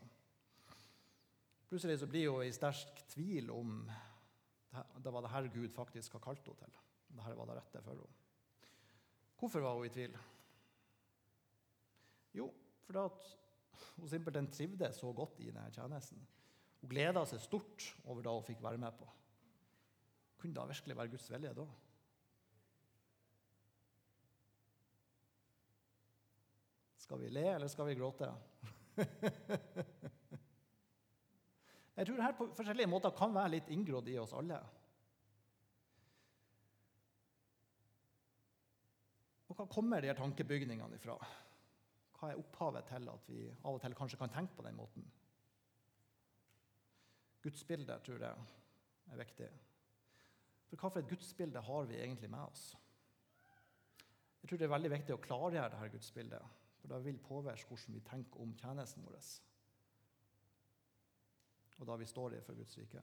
Plutselig 1.68 1.98
så 2.00 2.08
blir 2.08 2.30
hun 2.32 2.46
i 2.46 2.54
sterk 2.54 3.02
tvil 3.12 3.50
om 3.52 3.82
det 5.02 5.12
var 5.12 5.24
det 5.24 5.32
her 5.32 5.48
Gud 5.52 5.72
faktisk 5.72 6.16
har 6.16 6.24
kalt 6.24 6.46
henne 6.46 6.56
til. 6.62 6.78
Dette 7.18 7.36
var 7.36 7.48
det 7.48 7.58
rette 7.58 7.82
for 7.84 7.92
henne. 7.92 8.24
Hvorfor 9.38 9.64
var 9.64 9.76
hun 9.76 9.86
i 9.86 9.92
tvil? 9.92 10.16
Jo, 12.38 12.48
fordi 12.86 13.04
hun 13.96 14.08
simpelthen 14.08 14.50
trivdes 14.50 15.00
så 15.00 15.12
godt 15.12 15.40
i 15.40 15.50
denne 15.50 15.70
tjenesten. 15.74 16.24
Hun 16.80 16.90
gleda 16.90 17.24
seg 17.26 17.42
stort 17.42 17.86
over 18.04 18.22
det 18.22 18.32
hun 18.32 18.46
fikk 18.46 18.62
være 18.64 18.80
med 18.80 18.96
på. 18.98 19.08
Kunne 20.38 20.54
det 20.54 20.68
virkelig 20.72 20.96
være 20.96 21.12
Guds 21.14 21.30
vilje 21.32 21.54
da? 21.54 21.66
Skal 27.08 27.22
vi 27.22 27.28
le, 27.32 27.42
eller 27.54 27.68
skal 27.72 27.86
vi 27.88 27.94
gråte? 27.96 28.26
Jeg 31.96 32.04
tror 32.04 32.18
dette 32.20 32.36
på 32.36 32.46
forskjellige 32.58 32.90
måter 32.92 33.14
kan 33.16 33.32
være 33.32 33.52
litt 33.54 33.70
inngrodd 33.72 34.10
i 34.12 34.18
oss 34.20 34.34
alle. 34.36 34.58
Og 39.48 39.56
Hva 39.56 39.66
kommer 39.72 40.04
de 40.04 40.10
her 40.12 40.20
tankebygningene 40.20 41.00
ifra? 41.00 41.16
Hva 42.18 42.28
er 42.28 42.42
opphavet 42.42 42.92
til 42.92 43.08
at 43.14 43.32
vi 43.32 43.40
av 43.56 43.72
og 43.72 43.80
til 43.86 43.96
kanskje 44.02 44.20
kan 44.20 44.36
tenke 44.36 44.60
på 44.60 44.68
den 44.68 44.76
måten? 44.76 45.08
Gudsbildet 47.40 48.04
tror 48.04 48.20
jeg 48.28 48.36
er 49.08 49.24
viktig. 49.24 49.48
For 50.68 50.76
Hva 50.76 50.92
for 50.92 51.00
et 51.00 51.08
gudsbilde 51.16 51.64
har 51.72 51.88
vi 51.88 52.04
egentlig 52.04 52.28
med 52.36 52.44
oss? 52.52 52.68
Jeg 54.44 54.52
tror 54.52 54.58
det 54.60 54.68
er 54.68 54.76
veldig 54.76 54.96
viktig 54.98 55.16
å 55.16 55.24
klargjøre 55.24 55.72
dette 55.72 55.94
gudsbildet. 55.96 56.58
For 56.88 56.96
det 56.96 57.04
vil 57.04 57.18
påvirke 57.20 57.68
hvordan 57.68 57.94
vi 57.94 58.00
tenker 58.00 58.40
om 58.40 58.54
tjenesten 58.56 59.04
vår. 59.04 59.16
Og 61.78 61.86
da 61.86 61.96
vi 62.00 62.06
står 62.08 62.34
i 62.34 62.40
for 62.40 62.56
Guds 62.56 62.78
rike. 62.78 63.02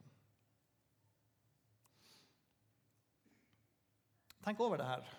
Tenk 4.45 4.59
over 4.59 4.77
det 4.77 4.87
her. 4.89 5.13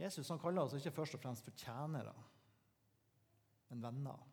Jesus 0.00 0.28
han 0.28 0.40
kaller 0.40 0.64
oss 0.64 0.74
ikke 0.74 0.94
først 0.96 1.14
og 1.14 1.20
fremst 1.20 1.44
for 1.44 1.56
tjenere, 1.56 2.14
men 3.68 3.84
venner. 3.84 4.24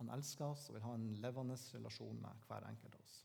Han 0.00 0.10
elsker 0.18 0.50
oss 0.50 0.66
og 0.68 0.74
vil 0.76 0.84
ha 0.84 0.96
en 0.98 1.14
levende 1.22 1.56
relasjon 1.78 2.18
med 2.20 2.42
hver 2.48 2.66
enkelt 2.68 2.98
av 2.98 3.06
oss. 3.06 3.20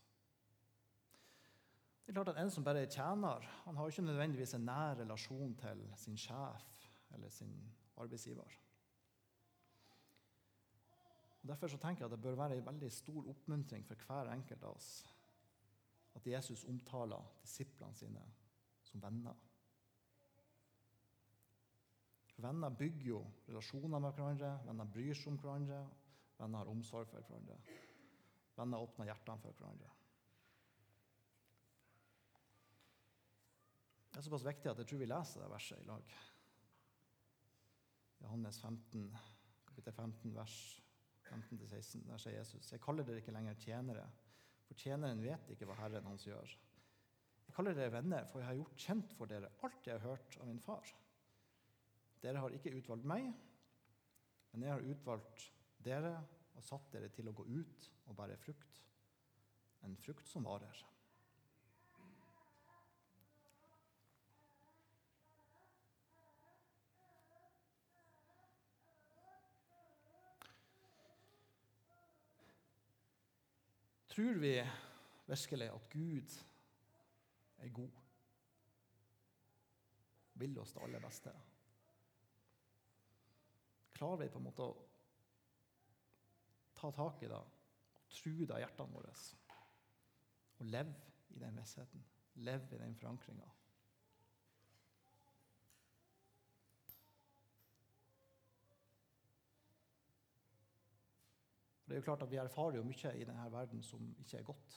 Det 2.10 2.16
er 2.16 2.24
klart 2.24 2.36
at 2.36 2.42
En 2.42 2.50
som 2.50 2.64
bare 2.66 2.80
er 2.82 2.90
tjener, 2.90 3.44
han 3.64 3.76
har 3.76 3.88
ikke 3.88 4.02
nødvendigvis 4.02 4.54
en 4.54 4.64
nær 4.66 4.96
relasjon 4.98 5.52
til 5.54 5.82
sin 5.96 6.16
sjef 6.18 6.88
eller 7.14 7.30
sin 7.30 7.52
arbeidsgiver. 7.96 8.56
Og 11.42 11.48
Derfor 11.48 11.68
så 11.68 11.78
tenker 11.78 12.04
jeg 12.04 12.10
at 12.10 12.16
det 12.16 12.22
bør 12.22 12.34
være 12.34 12.56
en 12.56 12.66
veldig 12.66 12.90
stor 12.92 13.28
oppmuntring 13.30 13.86
for 13.86 13.94
hver 13.94 14.32
enkelt 14.32 14.64
av 14.64 14.74
oss 14.74 14.88
at 16.18 16.26
Jesus 16.26 16.64
omtaler 16.64 17.30
disiplene 17.44 17.94
sine 17.94 18.26
som 18.82 19.02
venner. 19.02 19.38
Venner 22.36 22.74
bygger 22.74 23.06
jo 23.06 23.22
relasjoner 23.48 23.98
med 23.98 24.10
hverandre, 24.10 24.56
venner 24.66 24.92
bryr 24.98 25.14
seg 25.14 25.30
om 25.30 25.38
hverandre, 25.38 25.86
venner 26.42 26.58
har 26.58 26.74
omsorg 26.74 27.06
for 27.06 27.22
hverandre. 27.22 27.62
Venner 28.58 28.82
åpner 28.82 29.12
hjertene 29.14 29.46
for 29.46 29.62
hverandre. 29.62 29.99
Er 34.20 34.26
såpass 34.26 34.44
viktig 34.44 34.68
at 34.70 34.80
jeg 34.82 34.90
tror 34.90 35.00
vi 35.00 35.08
leser 35.08 35.42
det 35.42 35.50
verset 35.50 35.80
i 35.80 35.88
lag. 35.88 36.14
Johannes 38.20 38.58
15, 38.60 39.04
kapittel 39.70 39.94
15, 39.96 40.34
vers 40.36 40.56
15-16. 41.30 42.02
Der 42.08 42.20
sier 42.20 42.36
Jesus.: 42.36 42.72
Jeg 42.72 42.82
kaller 42.84 43.06
dere 43.06 43.22
ikke 43.22 43.32
lenger 43.32 43.56
tjenere, 43.62 44.04
for 44.66 44.76
tjeneren 44.76 45.22
vet 45.24 45.54
ikke 45.54 45.68
hva 45.70 45.78
Herren 45.78 46.10
hans 46.10 46.26
gjør. 46.28 46.52
Jeg 47.46 47.56
kaller 47.56 47.74
dere 47.74 47.94
venner, 47.96 48.28
for 48.30 48.42
jeg 48.42 48.50
har 48.50 48.58
gjort 48.60 48.84
kjent 48.84 49.16
for 49.16 49.30
dere 49.30 49.52
alt 49.66 49.88
jeg 49.88 49.96
har 49.96 50.04
hørt 50.12 50.36
av 50.38 50.46
min 50.50 50.60
far. 50.62 50.92
Dere 52.20 52.44
har 52.44 52.54
ikke 52.54 52.76
utvalgt 52.76 53.08
meg, 53.08 53.32
men 54.52 54.66
jeg 54.66 54.74
har 54.74 54.92
utvalgt 54.92 55.48
dere 55.80 56.12
og 56.54 56.66
satt 56.66 56.92
dere 56.92 57.08
til 57.14 57.30
å 57.30 57.34
gå 57.34 57.48
ut 57.48 57.90
og 58.04 58.16
bære 58.20 58.36
frukt, 58.38 58.84
en 59.86 59.96
frukt 59.96 60.28
som 60.28 60.44
varer. 60.44 60.84
Tror 74.10 74.38
vi 74.42 74.54
virkelig 75.26 75.68
at 75.70 75.90
Gud 75.92 76.36
er 77.58 77.68
god? 77.68 77.98
Vil 80.34 80.58
oss 80.58 80.72
det 80.74 80.82
aller 80.82 81.02
beste? 81.04 81.32
Klarer 83.94 84.24
vi 84.24 84.30
på 84.32 84.40
en 84.40 84.46
måte 84.48 84.66
å 84.66 84.76
ta 86.80 86.90
tak 86.96 87.22
i 87.22 87.28
det 87.28 87.38
og 87.38 87.56
tro 88.10 88.32
det 88.34 88.56
i 88.56 88.64
hjertene 88.64 88.96
våre? 88.96 89.14
Og 90.58 90.66
leve 90.66 90.94
i 91.36 91.38
den 91.38 91.60
vissheten, 91.60 92.04
leve 92.42 92.76
i 92.76 92.82
den 92.82 92.96
forankringa? 92.96 93.46
Det 101.90 101.96
er 101.96 102.04
jo 102.04 102.06
klart 102.06 102.22
at 102.22 102.30
Vi 102.30 102.38
erfarer 102.38 102.76
jo 102.78 102.84
mye 102.86 103.10
i 103.18 103.24
denne 103.26 103.44
verden 103.50 103.80
som 103.82 104.02
ikke 104.22 104.38
er 104.38 104.44
godt. 104.46 104.74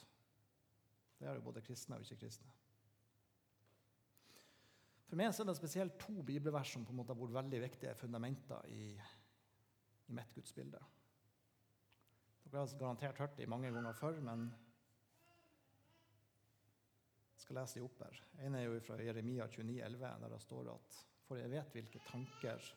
Det 1.20 1.28
er 1.30 1.36
jo 1.38 1.44
både 1.46 1.62
kristne 1.62 1.94
og 1.94 2.02
ikke-kristne. 2.02 2.50
For 5.06 5.20
meg 5.20 5.30
er 5.30 5.46
det 5.46 5.54
spesielt 5.54 5.94
to 6.02 6.24
bibelvers 6.26 6.72
som 6.74 6.82
på 6.82 6.90
en 6.90 6.98
måte 6.98 7.14
har 7.14 7.20
vært 7.20 7.36
veldig 7.36 7.62
viktige 7.62 7.94
fundamenter 7.94 8.66
i, 8.66 8.88
i 10.10 10.18
mitt 10.18 10.34
gudsbilde. 10.34 10.82
Dere 12.48 12.64
har 12.64 12.78
garantert 12.82 13.22
hørt 13.22 13.38
dem 13.38 13.54
mange 13.54 13.70
ganger 13.70 13.94
før, 13.94 14.18
men 14.18 14.48
jeg 17.30 17.46
skal 17.46 17.62
lese 17.62 17.78
dem 17.78 17.86
opp 17.86 18.06
her. 18.08 18.22
En 18.42 18.58
er 18.58 18.66
jo 18.66 18.80
fra 18.82 18.98
Jeremia 18.98 19.46
29, 19.54 19.70
29,11, 19.86 20.24
der 20.24 20.34
det 20.34 20.46
står 20.50 20.74
at 20.74 21.04
For 21.28 21.38
jeg 21.38 21.54
vet 21.54 21.78
hvilke 21.78 22.02
tanker 22.10 22.72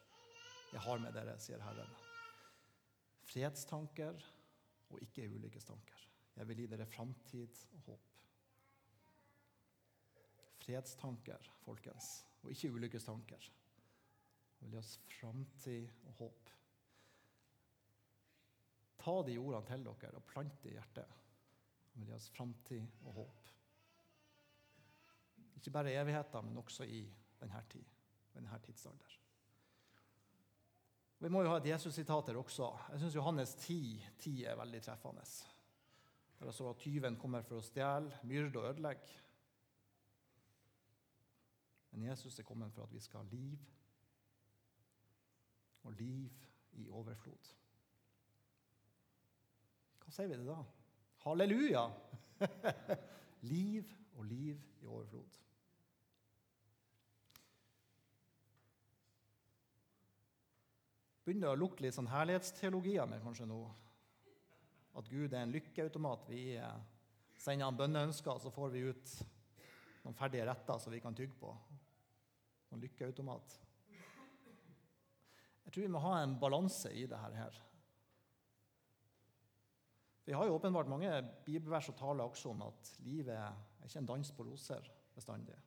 jeg 0.70 0.86
har 0.86 1.02
med 1.02 1.18
dere, 1.18 1.40
sier 1.42 1.66
Herren 1.66 1.98
fredstanker 3.28 4.22
og 4.90 5.02
ikke 5.04 5.28
ulykkestanker. 5.30 6.04
Jeg 6.38 6.48
vil 6.48 6.62
gi 6.62 6.68
dere 6.72 6.86
framtid 6.86 7.62
og 7.74 7.90
håp. 7.90 8.14
Fredstanker, 10.62 11.50
folkens, 11.64 12.12
og 12.44 12.52
ikke 12.52 12.72
ulykkestanker. 12.76 13.50
Jeg 14.58 14.66
vil 14.66 14.76
gi 14.76 14.82
oss 14.82 14.96
framtid 15.18 15.90
og 16.10 16.22
håp. 16.22 16.54
Ta 19.02 19.16
de 19.28 19.38
ordene 19.40 19.66
til 19.70 19.86
dere 19.88 20.20
og 20.20 20.28
plant 20.28 20.58
det 20.64 20.74
i 20.74 20.78
hjertet. 20.78 21.20
Jeg 21.94 22.02
vil 22.02 22.12
gi 22.12 22.18
oss 22.18 22.32
framtid 22.36 23.06
og 23.06 23.22
håp. 23.22 23.54
Ikke 25.58 25.74
bare 25.74 25.94
i 25.94 26.00
evigheten, 26.00 26.46
men 26.46 26.60
også 26.62 26.86
i 26.86 27.06
denne 27.40 27.64
tid, 27.72 27.86
denne 28.34 28.60
tidsalder. 28.66 29.18
Vi 31.20 31.30
må 31.34 31.42
jo 31.42 31.50
ha 31.50 31.58
et 31.58 31.72
Jesus-sitat 31.72 32.30
her 32.30 32.38
også. 32.38 32.68
Jeg 32.92 33.02
syns 33.02 33.16
Johannes 33.16 33.56
10, 33.64 33.78
10 34.20 34.34
er 34.52 34.60
veldig 34.60 34.82
treffende. 34.86 35.24
Det 36.38 36.54
står 36.54 36.70
at 36.70 36.84
tyven 36.84 37.18
kommer 37.18 37.46
for 37.46 37.58
å 37.58 37.66
stjele, 37.66 38.20
myrde 38.30 38.62
og 38.62 38.70
ødelegge. 38.70 39.16
Men 41.92 42.12
Jesus 42.12 42.38
er 42.38 42.46
kommet 42.46 42.74
for 42.76 42.86
at 42.86 42.94
vi 42.94 43.02
skal 43.02 43.24
ha 43.24 43.32
liv, 43.32 43.64
og 45.88 45.96
liv 45.98 46.46
i 46.78 46.86
overflod. 46.94 47.50
Hva 50.04 50.14
sier 50.14 50.30
vi 50.30 50.38
det 50.38 50.46
da? 50.46 50.60
Halleluja! 51.24 51.88
liv 53.54 53.90
og 54.20 54.28
liv 54.30 54.62
i 54.84 54.86
overflod. 54.86 55.40
Begynner 61.28 61.52
å 61.52 61.60
lukte 61.60 61.84
litt 61.84 61.96
sånn 61.98 62.08
herlighetsteologi 62.08 62.94
av 63.04 63.10
meg 63.12 63.24
kanskje 63.26 63.50
nå. 63.50 63.60
At 64.96 65.10
Gud 65.12 65.34
er 65.34 65.42
en 65.44 65.52
lykkeautomat. 65.52 66.24
Vi 66.32 66.44
eh, 66.56 66.78
sender 67.36 67.68
han 67.68 67.80
bønneønsker, 67.80 68.40
så 68.40 68.52
får 68.54 68.72
vi 68.72 68.86
ut 68.88 69.16
noen 70.06 70.16
ferdige 70.16 70.48
retter 70.48 70.80
som 70.80 70.96
vi 70.96 71.02
kan 71.04 71.18
tygge 71.18 71.36
på. 71.42 71.52
Noen 72.72 72.86
lykkeautomat. 72.86 73.58
Jeg 75.68 75.74
tror 75.76 75.84
vi 75.84 75.92
må 75.92 76.00
ha 76.06 76.16
en 76.22 76.38
balanse 76.40 76.94
i 76.96 77.04
dette 77.04 77.36
her. 77.36 77.60
Vi 80.28 80.36
har 80.36 80.48
jo 80.48 80.56
åpenbart 80.56 80.88
mange 80.92 81.12
bibelvers 81.44 81.92
og 81.92 82.00
taler 82.00 82.24
også 82.24 82.54
om 82.54 82.64
at 82.70 82.94
livet 83.04 83.36
er 83.36 83.84
ikke 83.84 84.00
en 84.00 84.10
dans 84.16 84.32
på 84.32 84.48
roser 84.48 84.88
bestandig. 85.16 85.60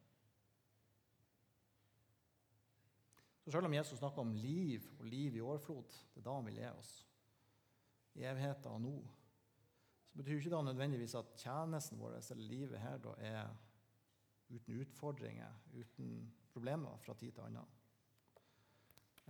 Så 3.44 3.50
selv 3.50 3.66
om 3.66 3.74
Jesus 3.74 3.98
snakker 3.98 4.20
om 4.20 4.34
liv 4.36 4.84
og 4.98 5.06
liv 5.08 5.36
i 5.36 5.40
årflod, 5.40 5.96
det 6.14 6.20
er 6.20 6.26
da 6.26 6.36
han 6.36 6.46
vil 6.46 6.60
gi 6.60 6.68
oss. 6.68 6.92
I 8.20 8.26
evigheten 8.28 8.74
og 8.74 8.82
nå. 8.84 8.94
Så 10.10 10.18
betyr 10.18 10.40
ikke 10.40 10.52
det 10.52 10.64
nødvendigvis 10.66 11.14
at 11.14 11.34
tjenesten 11.38 12.00
vår 12.00 12.18
eller 12.18 12.42
livet 12.42 12.82
her 12.82 12.98
da 12.98 13.14
er 13.18 13.52
uten 14.50 14.80
utfordringer, 14.82 15.54
uten 15.72 16.32
problemer 16.52 16.98
fra 16.98 17.14
tid 17.14 17.32
til 17.32 17.46
annen. 17.46 17.76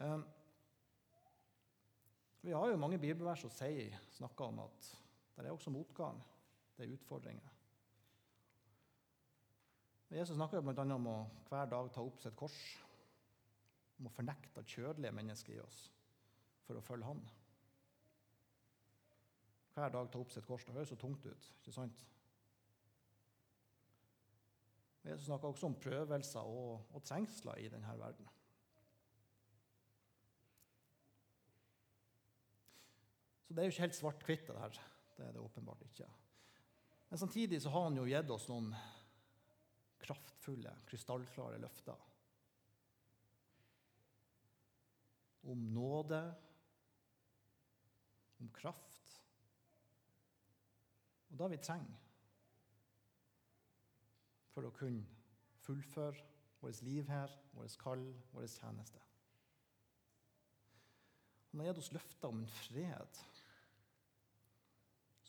Um, 0.01 0.25
vi 2.41 2.53
har 2.57 2.71
jo 2.71 2.81
mange 2.81 2.99
bibelvers 2.99 3.45
som 3.45 3.53
sier, 3.53 3.99
snakker 4.17 4.49
om 4.49 4.63
at 4.65 4.93
det 5.37 5.47
er 5.47 5.53
også 5.53 5.73
motgang. 5.73 6.23
Det 6.77 6.87
er 6.87 6.95
utfordringer. 6.97 7.57
Jesus 10.11 10.35
snakker 10.37 10.59
jo 10.59 10.65
bl.a. 10.67 10.85
om 10.95 11.07
å 11.07 11.19
hver 11.51 11.69
dag 11.71 11.91
ta 11.93 12.03
opp 12.03 12.19
sitt 12.23 12.35
kors 12.37 12.57
om 14.01 14.09
å 14.09 14.15
fornekte 14.15 14.65
kjødelige 14.65 15.13
mennesker 15.13 15.59
i 15.59 15.63
oss 15.63 15.85
for 16.65 16.79
å 16.79 16.85
følge 16.85 17.09
Han. 17.09 17.21
Hver 19.75 19.93
dag 19.95 20.09
ta 20.11 20.21
opp 20.21 20.33
sitt 20.33 20.49
kors. 20.49 20.65
Det 20.67 20.75
høres 20.75 20.91
så 20.93 20.99
tungt 20.99 21.27
ut, 21.29 21.51
ikke 21.61 21.75
sant? 21.75 22.05
Jesus 25.05 25.29
snakker 25.29 25.49
også 25.49 25.71
om 25.71 25.79
prøvelser 25.81 26.49
og, 26.49 26.91
og 26.93 27.05
trengsler 27.07 27.63
i 27.63 27.71
denne 27.73 27.95
verden. 28.01 28.27
Så 33.47 33.55
det 33.55 33.63
er 33.63 33.69
jo 33.69 33.75
ikke 33.75 33.87
helt 33.87 33.99
svart-hvitt, 33.99 34.45
det 34.51 34.59
her. 34.61 34.83
Det 35.17 35.25
er 35.27 35.33
det 35.37 35.43
åpenbart 35.43 35.87
ikke. 35.87 36.09
Men 37.11 37.19
samtidig 37.19 37.63
så 37.63 37.73
har 37.75 37.89
han 37.89 37.97
jo 37.99 38.07
gitt 38.07 38.31
oss 38.31 38.47
noen 38.51 38.69
kraftfulle, 40.05 40.77
krystallklare 40.89 41.59
løfter 41.61 42.10
om 45.43 45.59
nåde, 45.75 46.21
om 48.41 48.51
kraft. 48.53 49.23
Og 51.31 51.39
det 51.39 51.51
vi 51.51 51.61
trenger 51.63 52.07
for 54.51 54.67
å 54.67 54.75
kunne 54.75 55.07
fullføre 55.63 56.27
vårt 56.61 56.83
liv 56.85 57.09
her, 57.09 57.33
vårt 57.57 57.77
kall, 57.81 58.03
vår 58.35 58.49
tjeneste. 58.51 59.01
Han 61.51 61.61
har 61.61 61.71
gitt 61.71 61.83
oss 61.83 61.93
løfter 61.95 62.31
om 62.31 62.43
en 62.43 62.53
fred 62.61 63.21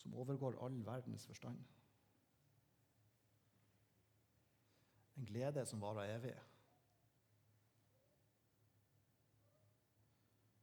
som 0.02 0.16
overgår 0.18 0.58
all 0.66 0.78
verdens 0.86 1.26
forstand. 1.30 1.62
En 5.18 5.26
glede 5.30 5.66
som 5.70 5.82
varer 5.82 6.16
evig. 6.16 6.36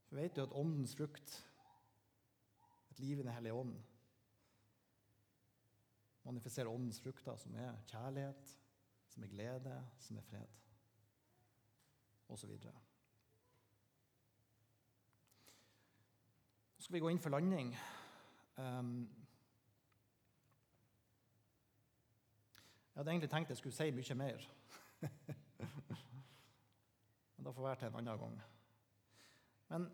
Vi 0.09 0.17
vet 0.17 0.37
jo 0.37 0.43
at 0.43 0.53
åndens 0.57 0.95
frukt, 0.95 1.35
et 2.91 2.99
liv 2.99 3.19
i 3.19 3.23
Den 3.23 3.33
hellige 3.33 3.53
ånd, 3.53 3.75
manifesterer 6.23 6.67
åndens 6.67 7.01
frukter, 7.01 7.37
som 7.37 7.55
er 7.55 7.75
kjærlighet, 7.87 8.59
som 9.07 9.23
er 9.23 9.27
glede, 9.27 9.87
som 9.99 10.17
er 10.17 10.21
fred, 10.21 10.47
osv. 12.27 12.57
Så 16.77 16.83
skal 16.83 16.93
vi 16.93 16.99
gå 16.99 17.09
inn 17.09 17.19
for 17.19 17.29
landing. 17.29 17.75
Um, 18.57 19.09
jeg 22.93 23.01
hadde 23.01 23.11
egentlig 23.11 23.29
tenkt 23.29 23.49
jeg 23.49 23.57
skulle 23.57 23.75
si 23.75 23.91
mye 23.91 24.15
mer. 24.15 24.47
Men 27.35 27.45
da 27.45 27.51
får 27.51 27.63
være 27.63 27.75
til 27.75 27.87
en 27.87 27.95
annen 27.95 28.19
gang. 28.19 28.41
Men 29.69 29.85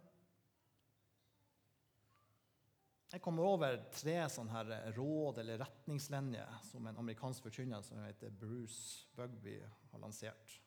jeg 3.11 3.23
kommer 3.23 3.47
over 3.47 3.77
tre 3.95 4.15
sånne 4.31 4.63
råd 4.95 5.39
eller 5.43 5.61
retningslinjer 5.61 6.57
som 6.67 6.87
en 6.89 6.97
amerikansk 6.99 7.45
forkynner 7.47 7.83
som 7.85 8.01
heter 8.03 8.33
Bruce 8.35 9.05
Bugby, 9.15 9.59
har 9.91 10.01
lansert. 10.03 10.57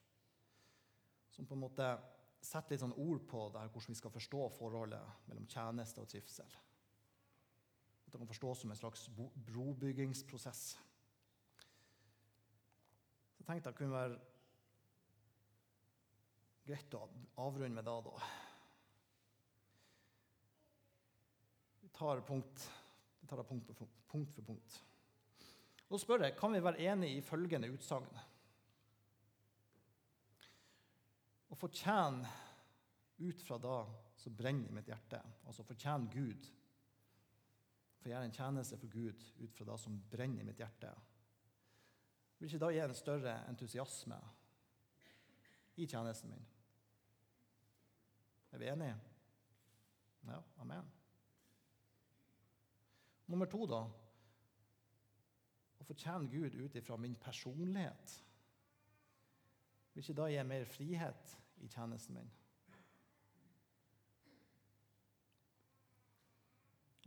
Som 1.35 1.49
på 1.49 1.57
en 1.57 1.64
måte 1.66 1.90
setter 2.40 2.75
litt 2.75 2.83
sånn 2.85 2.97
ord 2.97 3.25
på 3.29 3.49
det 3.53 3.61
her, 3.61 3.71
hvordan 3.75 3.94
vi 3.94 3.99
skal 3.99 4.14
forstå 4.14 4.42
forholdet 4.57 5.29
mellom 5.29 5.49
tjeneste 5.51 6.03
og 6.03 6.09
trivsel. 6.11 6.57
At 8.07 8.14
det 8.14 8.21
kan 8.23 8.31
forstås 8.31 8.62
som 8.62 8.73
en 8.73 8.79
slags 8.79 9.09
brobyggingsprosess. 9.51 10.62
Så 13.29 13.42
jeg 13.42 13.49
tenkte 13.49 13.73
det 13.73 13.81
kunne 13.81 13.99
være 13.99 14.21
greit 16.68 16.97
å 16.97 17.09
avrunde 17.44 17.77
med 17.77 17.87
det, 17.88 17.99
da. 18.09 18.31
Vi 21.83 21.88
tar, 21.99 22.23
punkt, 22.27 22.65
jeg 23.21 23.31
tar 23.31 23.43
punkt, 23.47 23.73
for, 23.75 23.91
punkt 24.11 24.35
for 24.35 24.47
punkt. 24.47 24.79
Og 25.89 26.01
spør 26.01 26.27
jeg, 26.27 26.37
Kan 26.37 26.53
vi 26.55 26.63
være 26.63 26.85
enige 26.93 27.19
i 27.19 27.25
følgende 27.25 27.71
utsagn? 27.73 28.11
Å 31.49 31.57
fortjene 31.57 32.29
ut 33.19 33.43
fra 33.43 33.59
det 33.59 33.79
som 34.21 34.35
brenner 34.37 34.69
i 34.69 34.77
mitt 34.77 34.91
hjerte, 34.91 35.21
altså 35.47 35.65
fortjene 35.67 36.11
Gud, 36.13 36.49
få 37.99 38.13
gjøre 38.13 38.29
en 38.29 38.37
tjeneste 38.37 38.79
for 38.79 38.93
Gud 38.93 39.25
ut 39.41 39.57
fra 39.57 39.67
det 39.73 39.79
som 39.83 39.97
brenner 40.13 40.45
i 40.45 40.47
mitt 40.47 40.61
hjerte, 40.61 40.93
vil 42.39 42.47
ikke 42.47 42.61
da 42.63 42.69
gi 42.71 42.83
en 42.85 42.95
større 42.95 43.35
entusiasme 43.51 44.19
i 45.83 45.89
tjenesten 45.91 46.31
min? 46.31 46.47
Er 48.55 48.63
vi 48.63 48.71
enige? 48.71 48.95
Ja, 50.29 50.39
amen. 50.63 50.98
Nummer 53.29 53.49
to, 53.51 53.67
da. 53.69 53.83
Å 55.79 55.87
fortjene 55.87 56.31
Gud 56.33 56.57
ut 56.57 56.77
ifra 56.81 56.97
min 56.97 57.17
personlighet. 57.21 58.14
Vil 59.93 60.05
ikke 60.05 60.17
da 60.17 60.29
gi 60.33 60.45
mer 60.47 60.64
frihet 60.69 61.35
i 61.61 61.69
tjenesten 61.69 62.17
min? 62.17 62.31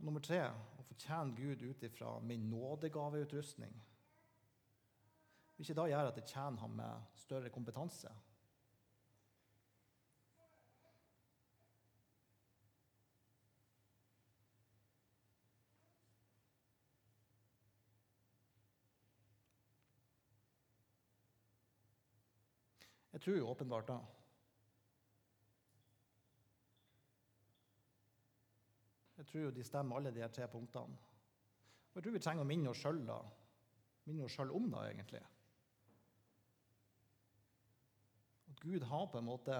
Nummer 0.02 0.22
tre 0.22 0.40
å 0.50 0.84
fortjene 0.86 1.34
Gud 1.38 1.62
ut 1.62 1.82
ifra 1.86 2.16
min 2.26 2.48
nådegaveutrustning. 2.50 3.74
Vil 5.56 5.66
ikke 5.66 5.78
da 5.78 5.88
gjøre 5.90 6.10
at 6.10 6.18
jeg 6.22 6.30
tjener 6.32 6.62
ham 6.62 6.78
med 6.78 7.18
større 7.22 7.50
kompetanse? 7.54 8.10
Jeg 23.12 23.20
tror 23.20 23.36
jo 23.36 23.48
åpenbart 23.48 23.88
da. 23.88 23.98
Jeg 29.16 29.26
tror 29.26 29.40
jo 29.40 29.50
de 29.54 29.64
stemmer, 29.64 29.96
alle 29.96 30.10
de 30.10 30.20
her 30.24 30.32
tre 30.32 30.48
punktene. 30.48 30.96
Og 31.92 31.98
jeg 31.98 32.02
tror 32.02 32.14
vi 32.16 32.22
trenger 32.24 32.42
å 32.42 32.48
minne 32.48 32.70
oss 32.72 32.80
sjøl 32.82 33.02
da. 33.06 33.18
Minne 34.08 34.24
oss 34.26 34.34
sjøl 34.34 34.50
om 34.56 34.70
da, 34.72 34.86
egentlig. 34.88 35.20
At 38.50 38.64
Gud 38.64 38.88
har 38.88 39.06
på 39.12 39.20
en 39.20 39.28
måte, 39.28 39.58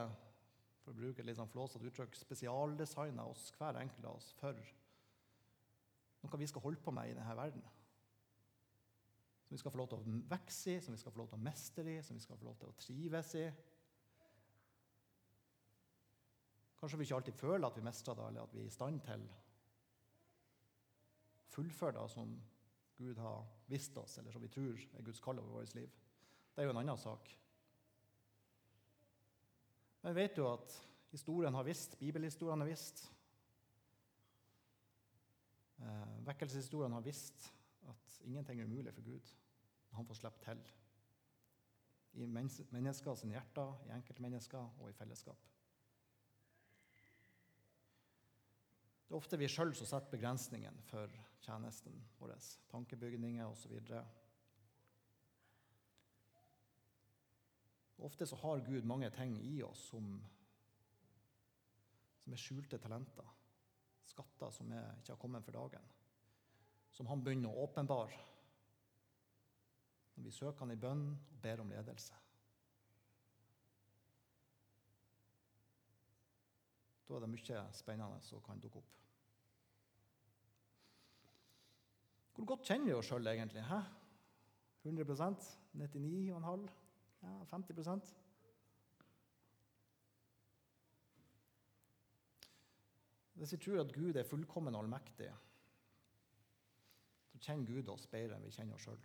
for 0.83 0.95
å 0.95 0.99
bruke 0.99 1.23
et 1.23 1.29
litt 1.29 1.39
sånn 1.39 1.53
flåsete 1.53 1.87
uttrykk, 1.87 2.17
spesialdesigna 2.19 3.29
oss, 3.29 3.51
hver 3.59 3.79
enkelt 3.85 4.09
av 4.09 4.17
oss, 4.17 4.33
for 4.41 4.57
noe 6.23 6.41
vi 6.41 6.49
skal 6.51 6.65
holde 6.65 6.83
på 6.83 6.95
med 6.95 7.13
i 7.13 7.17
denne 7.19 7.37
verden. 7.39 7.63
Som 9.53 9.59
vi 9.59 9.61
skal 9.61 9.73
få 9.75 9.83
lov 9.83 9.89
til 9.93 9.99
å 10.01 10.19
vokse 10.31 10.73
i, 10.73 10.81
som 10.81 10.95
vi 10.95 10.99
skal 11.03 11.13
få 11.13 11.21
lov 11.21 11.27
til 11.29 11.37
å 11.37 11.45
mestre 11.45 11.83
i, 11.93 11.99
som 12.01 12.17
vi 12.17 12.23
skal 12.25 12.39
få 12.41 12.47
lov 12.47 12.55
til 12.57 12.71
å 12.71 12.77
trives 12.81 13.33
i. 13.37 13.43
Kanskje 16.81 16.97
vi 16.97 17.05
ikke 17.05 17.19
alltid 17.19 17.37
føler 17.37 17.67
at 17.69 17.77
vi 17.77 17.85
mestrer 17.85 18.17
det, 18.17 18.29
eller 18.31 18.47
at 18.47 18.55
vi 18.57 18.63
er 18.63 18.71
i 18.71 18.73
stand 18.73 19.03
til 19.05 19.27
å 19.29 19.37
fullføre 21.53 21.99
det 21.99 22.07
som 22.15 22.33
Gud 22.97 23.21
har 23.21 23.45
visst 23.69 24.01
oss, 24.01 24.17
eller 24.23 24.33
som 24.33 24.41
vi 24.41 24.49
tror 24.57 24.81
er 24.81 25.05
Guds 25.05 25.21
kall 25.21 25.45
over 25.45 25.61
vårt 25.61 25.77
liv. 25.77 26.01
Det 26.55 26.65
er 26.65 26.71
jo 26.71 26.73
en 26.73 26.81
annen 26.81 27.05
sak. 27.05 27.29
Men 30.01 30.17
vi 30.17 30.23
vet 30.23 30.41
jo 30.41 30.49
at 30.49 30.79
historien 31.13 31.61
har 31.61 31.69
visst, 31.69 31.99
bibelhistorien 32.01 32.65
har 32.65 32.73
visst, 32.73 33.05
eh, 35.77 36.19
vekkelseshistorien 36.33 36.97
har 36.97 37.05
visst 37.05 37.53
at 37.93 38.21
ingenting 38.25 38.65
er 38.65 38.65
umulig 38.65 38.97
for 38.97 39.05
Gud. 39.13 39.35
Han 39.93 40.07
får 40.07 40.15
slippe 40.15 40.45
til. 40.45 40.63
I 42.13 42.27
mennes- 42.27 42.65
mennesker 42.73 43.15
sine 43.15 43.37
hjerter, 43.37 43.79
i 43.87 43.93
enkeltmennesker 43.97 44.81
og 44.81 44.91
i 44.91 44.97
fellesskap. 44.97 45.49
Det 49.07 49.17
er 49.17 49.21
ofte 49.21 49.37
vi 49.37 49.49
sjøl 49.49 49.75
som 49.77 49.89
setter 49.89 50.13
begrensningen 50.15 50.79
for 50.89 51.13
tjenesten 51.45 51.99
vår, 52.19 52.33
tankebygninger 52.71 53.45
osv. 53.45 53.75
Ofte 58.03 58.27
så 58.27 58.37
har 58.37 58.65
Gud 58.67 58.89
mange 58.89 59.11
ting 59.11 59.37
i 59.45 59.63
oss 59.63 59.85
som, 59.93 60.15
som 62.19 62.33
er 62.33 62.41
skjulte 62.41 62.81
talenter. 62.81 63.29
Skatter 64.09 64.51
som 64.51 64.73
er, 64.73 64.97
ikke 64.99 65.13
har 65.13 65.21
kommet 65.21 65.45
for 65.45 65.61
dagen. 65.61 65.93
Som 66.93 67.07
han 67.13 67.23
begynner 67.25 67.53
å 67.53 67.67
åpenbare 67.69 68.32
når 70.15 70.25
vi 70.25 70.31
søker 70.31 70.65
han 70.65 70.75
i 70.75 70.81
bønn 70.81 71.07
og 71.13 71.39
ber 71.43 71.63
om 71.63 71.71
ledelse. 71.73 72.17
Da 77.09 77.17
er 77.17 77.25
det 77.25 77.33
mye 77.33 77.63
spennende 77.77 78.21
som 78.25 78.41
kan 78.45 78.61
dukke 78.61 78.81
opp. 78.81 78.99
Hvor 82.33 82.49
godt 82.49 82.65
kjenner 82.67 82.89
vi 82.89 82.95
oss 82.97 83.11
sjøl 83.11 83.29
egentlig? 83.29 83.65
Hæ? 83.69 83.81
100% 84.89 85.51
99,5 85.79 86.69
ja, 87.23 87.35
50% 87.53 88.15
Hvis 93.43 93.53
vi 93.53 93.59
tror 93.59 93.81
at 93.81 93.95
Gud 93.95 94.15
er 94.15 94.27
fullkommen 94.29 94.75
og 94.75 94.85
allmektig, 94.85 95.31
så 97.33 97.39
kjenner 97.43 97.67
Gud 97.67 97.89
oss 97.91 98.05
bedre 98.07 98.37
enn 98.37 98.45
vi 98.47 98.53
kjenner 98.55 98.77
oss 98.77 98.85
sjøl. 98.87 99.01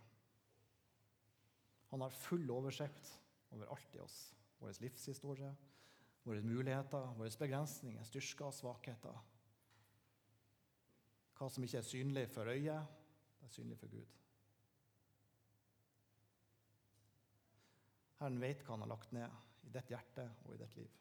Han 1.88 2.04
har 2.04 2.10
full 2.10 2.50
oversikt 2.52 3.14
over 3.50 3.70
alt 3.72 3.96
i 3.96 4.02
oss. 4.04 4.18
Vår 4.58 4.74
livshistorie, 4.82 5.54
våre 6.26 6.42
muligheter, 6.42 7.12
våre 7.16 7.32
begrensninger, 7.40 8.04
styrker 8.04 8.50
og 8.50 8.56
svakheter. 8.56 9.24
Hva 11.38 11.48
som 11.48 11.64
ikke 11.64 11.78
er 11.80 11.86
synlig 11.86 12.26
for 12.34 12.50
øyet, 12.50 12.94
det 13.38 13.46
er 13.46 13.54
synlig 13.54 13.78
for 13.78 13.92
Gud. 13.92 14.14
Herren 18.18 18.40
vet 18.42 18.64
hva 18.66 18.74
han 18.74 18.82
har 18.82 18.90
lagt 18.90 19.12
ned 19.14 19.68
i 19.68 19.70
ditt 19.72 19.92
hjerte 19.94 20.24
og 20.44 20.56
i 20.56 20.58
ditt 20.58 20.74
liv. 20.80 20.96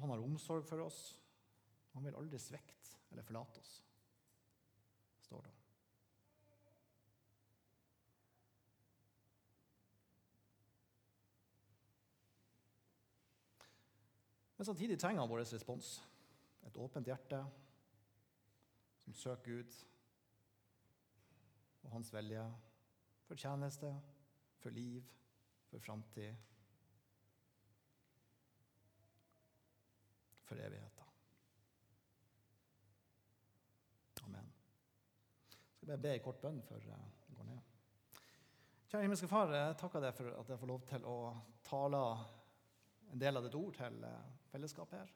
Han 0.00 0.10
har 0.10 0.24
omsorg 0.24 0.64
for 0.66 0.82
oss. 0.82 1.02
Han 1.92 2.06
vil 2.08 2.16
aldri 2.16 2.40
svikte 2.40 2.96
eller 3.12 3.26
forlate 3.26 3.60
oss, 3.60 3.74
står 5.32 5.42
det. 5.42 5.54
Men 14.56 14.64
samtidig 14.66 14.98
trenger 15.00 15.20
han 15.20 15.30
vår 15.30 15.40
respons. 15.42 16.04
Et 16.66 16.76
åpent 16.76 17.06
hjerte 17.06 17.40
som 19.02 19.14
søker 19.14 19.56
Gud 19.56 19.78
og 21.82 21.90
hans 21.90 22.12
vilje 22.14 22.44
for 23.26 23.34
tjeneste, 23.34 23.90
for 24.62 24.70
liv, 24.70 25.02
for 25.66 25.82
framtid, 25.82 26.34
for 30.44 30.54
evigheten. 30.54 31.02
Amen. 34.22 34.52
Jeg 35.52 35.71
skal 35.82 35.96
bare 35.96 35.98
be 35.98 36.10
en 36.14 36.22
kort 36.22 36.38
bønn 36.38 36.60
før 36.62 36.84
jeg 36.86 37.06
går 37.34 37.46
ned. 37.48 37.62
Kjære 38.86 39.02
himmelske 39.02 39.26
Far, 39.26 39.50
jeg 39.50 39.78
takker 39.80 40.04
deg 40.04 40.12
for 40.14 40.36
at 40.38 40.50
jeg 40.52 40.60
får 40.60 40.70
lov 40.70 40.84
til 40.86 41.06
å 41.10 41.14
tale 41.66 42.02
en 43.10 43.22
del 43.22 43.40
av 43.40 43.42
ditt 43.48 43.56
ord 43.58 43.74
til 43.74 44.04
eh, 44.06 44.28
fellesskapet 44.52 45.00
her. 45.00 45.10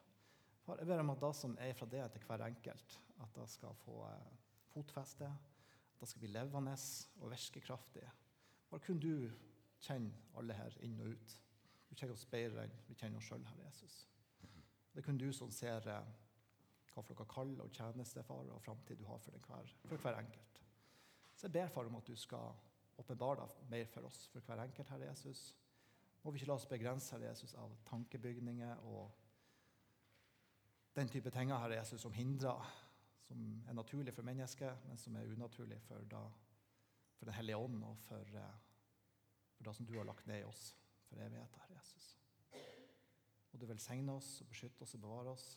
Far, 0.65 0.81
jeg 0.83 0.89
ber 0.91 1.05
om 1.05 1.13
at 1.15 1.23
det 1.23 1.31
som 1.39 1.55
er 1.63 1.77
fra 1.79 1.87
deg 1.93 2.11
til 2.11 2.27
hver 2.27 2.43
enkelt, 2.49 2.97
at 3.23 3.39
det 3.39 3.47
skal 3.53 3.79
få 3.85 4.01
eh, 4.09 4.35
fotfeste, 4.73 5.31
at 5.31 6.03
det 6.03 6.11
skal 6.11 6.25
bli 6.25 6.33
levende 6.35 6.75
og 7.21 7.31
virkekraftig. 7.31 8.11
Bare 8.73 8.87
kun 8.89 8.99
du 8.99 9.31
kjenner 9.87 10.35
alle 10.35 10.59
her 10.59 10.81
inn 10.83 10.99
og 10.99 11.15
ut. 11.15 11.39
Du 11.87 11.95
kjenner 11.95 12.19
oss 12.19 12.27
bedre 12.35 12.67
enn 12.67 12.75
vi 12.89 12.99
kjenner 12.99 13.23
oss 13.23 13.31
sjøl, 13.31 13.47
Herre 13.53 13.71
Jesus. 13.71 14.01
Det 14.91 14.99
er 14.99 15.07
kun 15.07 15.23
du 15.23 15.29
som 15.31 15.55
ser 15.55 15.87
eh, 15.95 16.13
hva 16.91 17.07
for 17.07 17.15
noe 17.15 17.31
kall 17.31 17.55
og 17.63 17.71
tjeneste, 17.71 18.27
far, 18.27 18.51
og 18.51 18.67
framtid 18.67 18.99
du 18.99 19.07
har 19.07 19.23
for, 19.23 19.47
hver, 19.47 19.77
for 19.87 20.09
hver 20.09 20.25
enkelt. 20.25 20.56
Så 21.47 21.49
jeg 21.49 21.63
ber 21.63 21.69
far 21.69 21.87
om 21.87 21.95
at 21.95 22.09
du 22.11 22.17
skal 22.19 22.57
åpenbare 22.99 23.45
deg 23.45 23.67
mer 23.71 23.85
for 23.87 24.07
oss, 24.09 24.25
for 24.33 24.43
hver 24.43 24.65
enkelt, 24.65 24.89
Herre 24.91 25.07
Jesus. 25.07 25.43
Må 26.25 26.33
vi 26.35 26.41
ikke 26.41 26.49
la 26.49 26.57
oss 26.59 26.67
begrense 26.67 27.15
Herre 27.15 27.29
Jesus, 27.29 27.53
av 27.55 27.71
tankebygninger 27.87 28.83
og 28.91 29.13
den 30.99 31.13
type 31.13 31.31
ting 31.31 31.53
Herre 31.55 31.79
Jesus, 31.79 32.03
som 32.03 32.17
hindrer, 32.19 32.67
som 33.29 33.47
er 33.69 33.79
naturlig 33.79 34.17
for 34.17 34.27
mennesket, 34.27 34.89
men 34.89 34.99
som 34.99 35.21
er 35.21 35.31
unaturlig 35.37 35.79
for, 35.87 36.03
da, 36.11 36.25
for 37.15 37.31
Den 37.31 37.39
hellige 37.39 37.63
ånd 37.63 37.79
og 37.93 38.03
for, 38.09 38.35
eh, 38.43 38.59
for 39.55 39.71
det 39.71 39.79
som 39.79 39.87
du 39.87 39.95
har 40.01 40.11
lagt 40.11 40.27
ned 40.27 40.43
i 40.43 40.51
oss 40.51 40.67
for 41.07 41.23
evigheten, 41.23 41.63
Herre 41.63 41.79
Jesus. 41.79 42.13
Og 43.53 43.61
du 43.61 43.71
velsigne 43.71 44.19
oss 44.19 44.41
og 44.41 44.51
beskytte 44.51 44.83
oss 44.83 44.99
og 44.99 45.07
bevare 45.07 45.39
oss. 45.39 45.49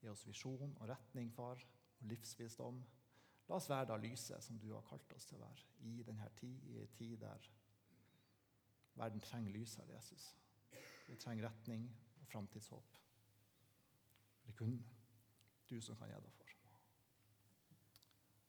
Gi 0.00 0.08
oss 0.08 0.26
visjon 0.26 0.78
og 0.80 0.88
retning, 0.88 1.28
far, 1.36 1.60
og 2.00 2.06
livsvisdom. 2.08 2.86
La 3.48 3.58
oss 3.58 3.68
være 3.68 3.88
da 3.90 3.96
lyset 4.00 4.44
som 4.44 4.58
du 4.58 4.70
har 4.72 4.84
kalt 4.88 5.12
oss 5.12 5.26
til 5.28 5.36
å 5.36 5.44
være 5.44 5.66
i 5.84 6.02
denne 6.06 6.28
tid, 6.38 6.62
i 6.70 6.78
en 6.80 6.94
tid 6.96 7.18
der 7.20 7.50
verden 8.94 9.20
trenger 9.20 9.52
lys, 9.52 9.78
av 9.78 9.90
Jesus. 9.90 10.36
Vi 11.08 11.16
trenger 11.20 11.48
retning 11.48 11.88
og 12.20 12.28
framtidshåp. 12.30 13.00
Det 14.44 14.52
er 14.52 14.58
kun 14.58 14.78
du 15.70 15.80
som 15.80 15.96
kan 15.96 16.12
gi 16.12 16.20
det 16.24 16.32
for. 16.38 16.54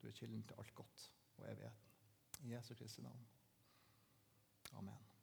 Du 0.01 0.07
er 0.07 0.15
kilden 0.15 0.43
til 0.43 0.59
alt 0.59 0.75
godt 0.75 1.11
og 1.37 1.51
evigheten. 1.51 1.91
I 2.43 2.53
Jesu 2.53 2.73
Kristi 2.75 3.01
navn. 3.01 3.27
Amen. 4.73 5.14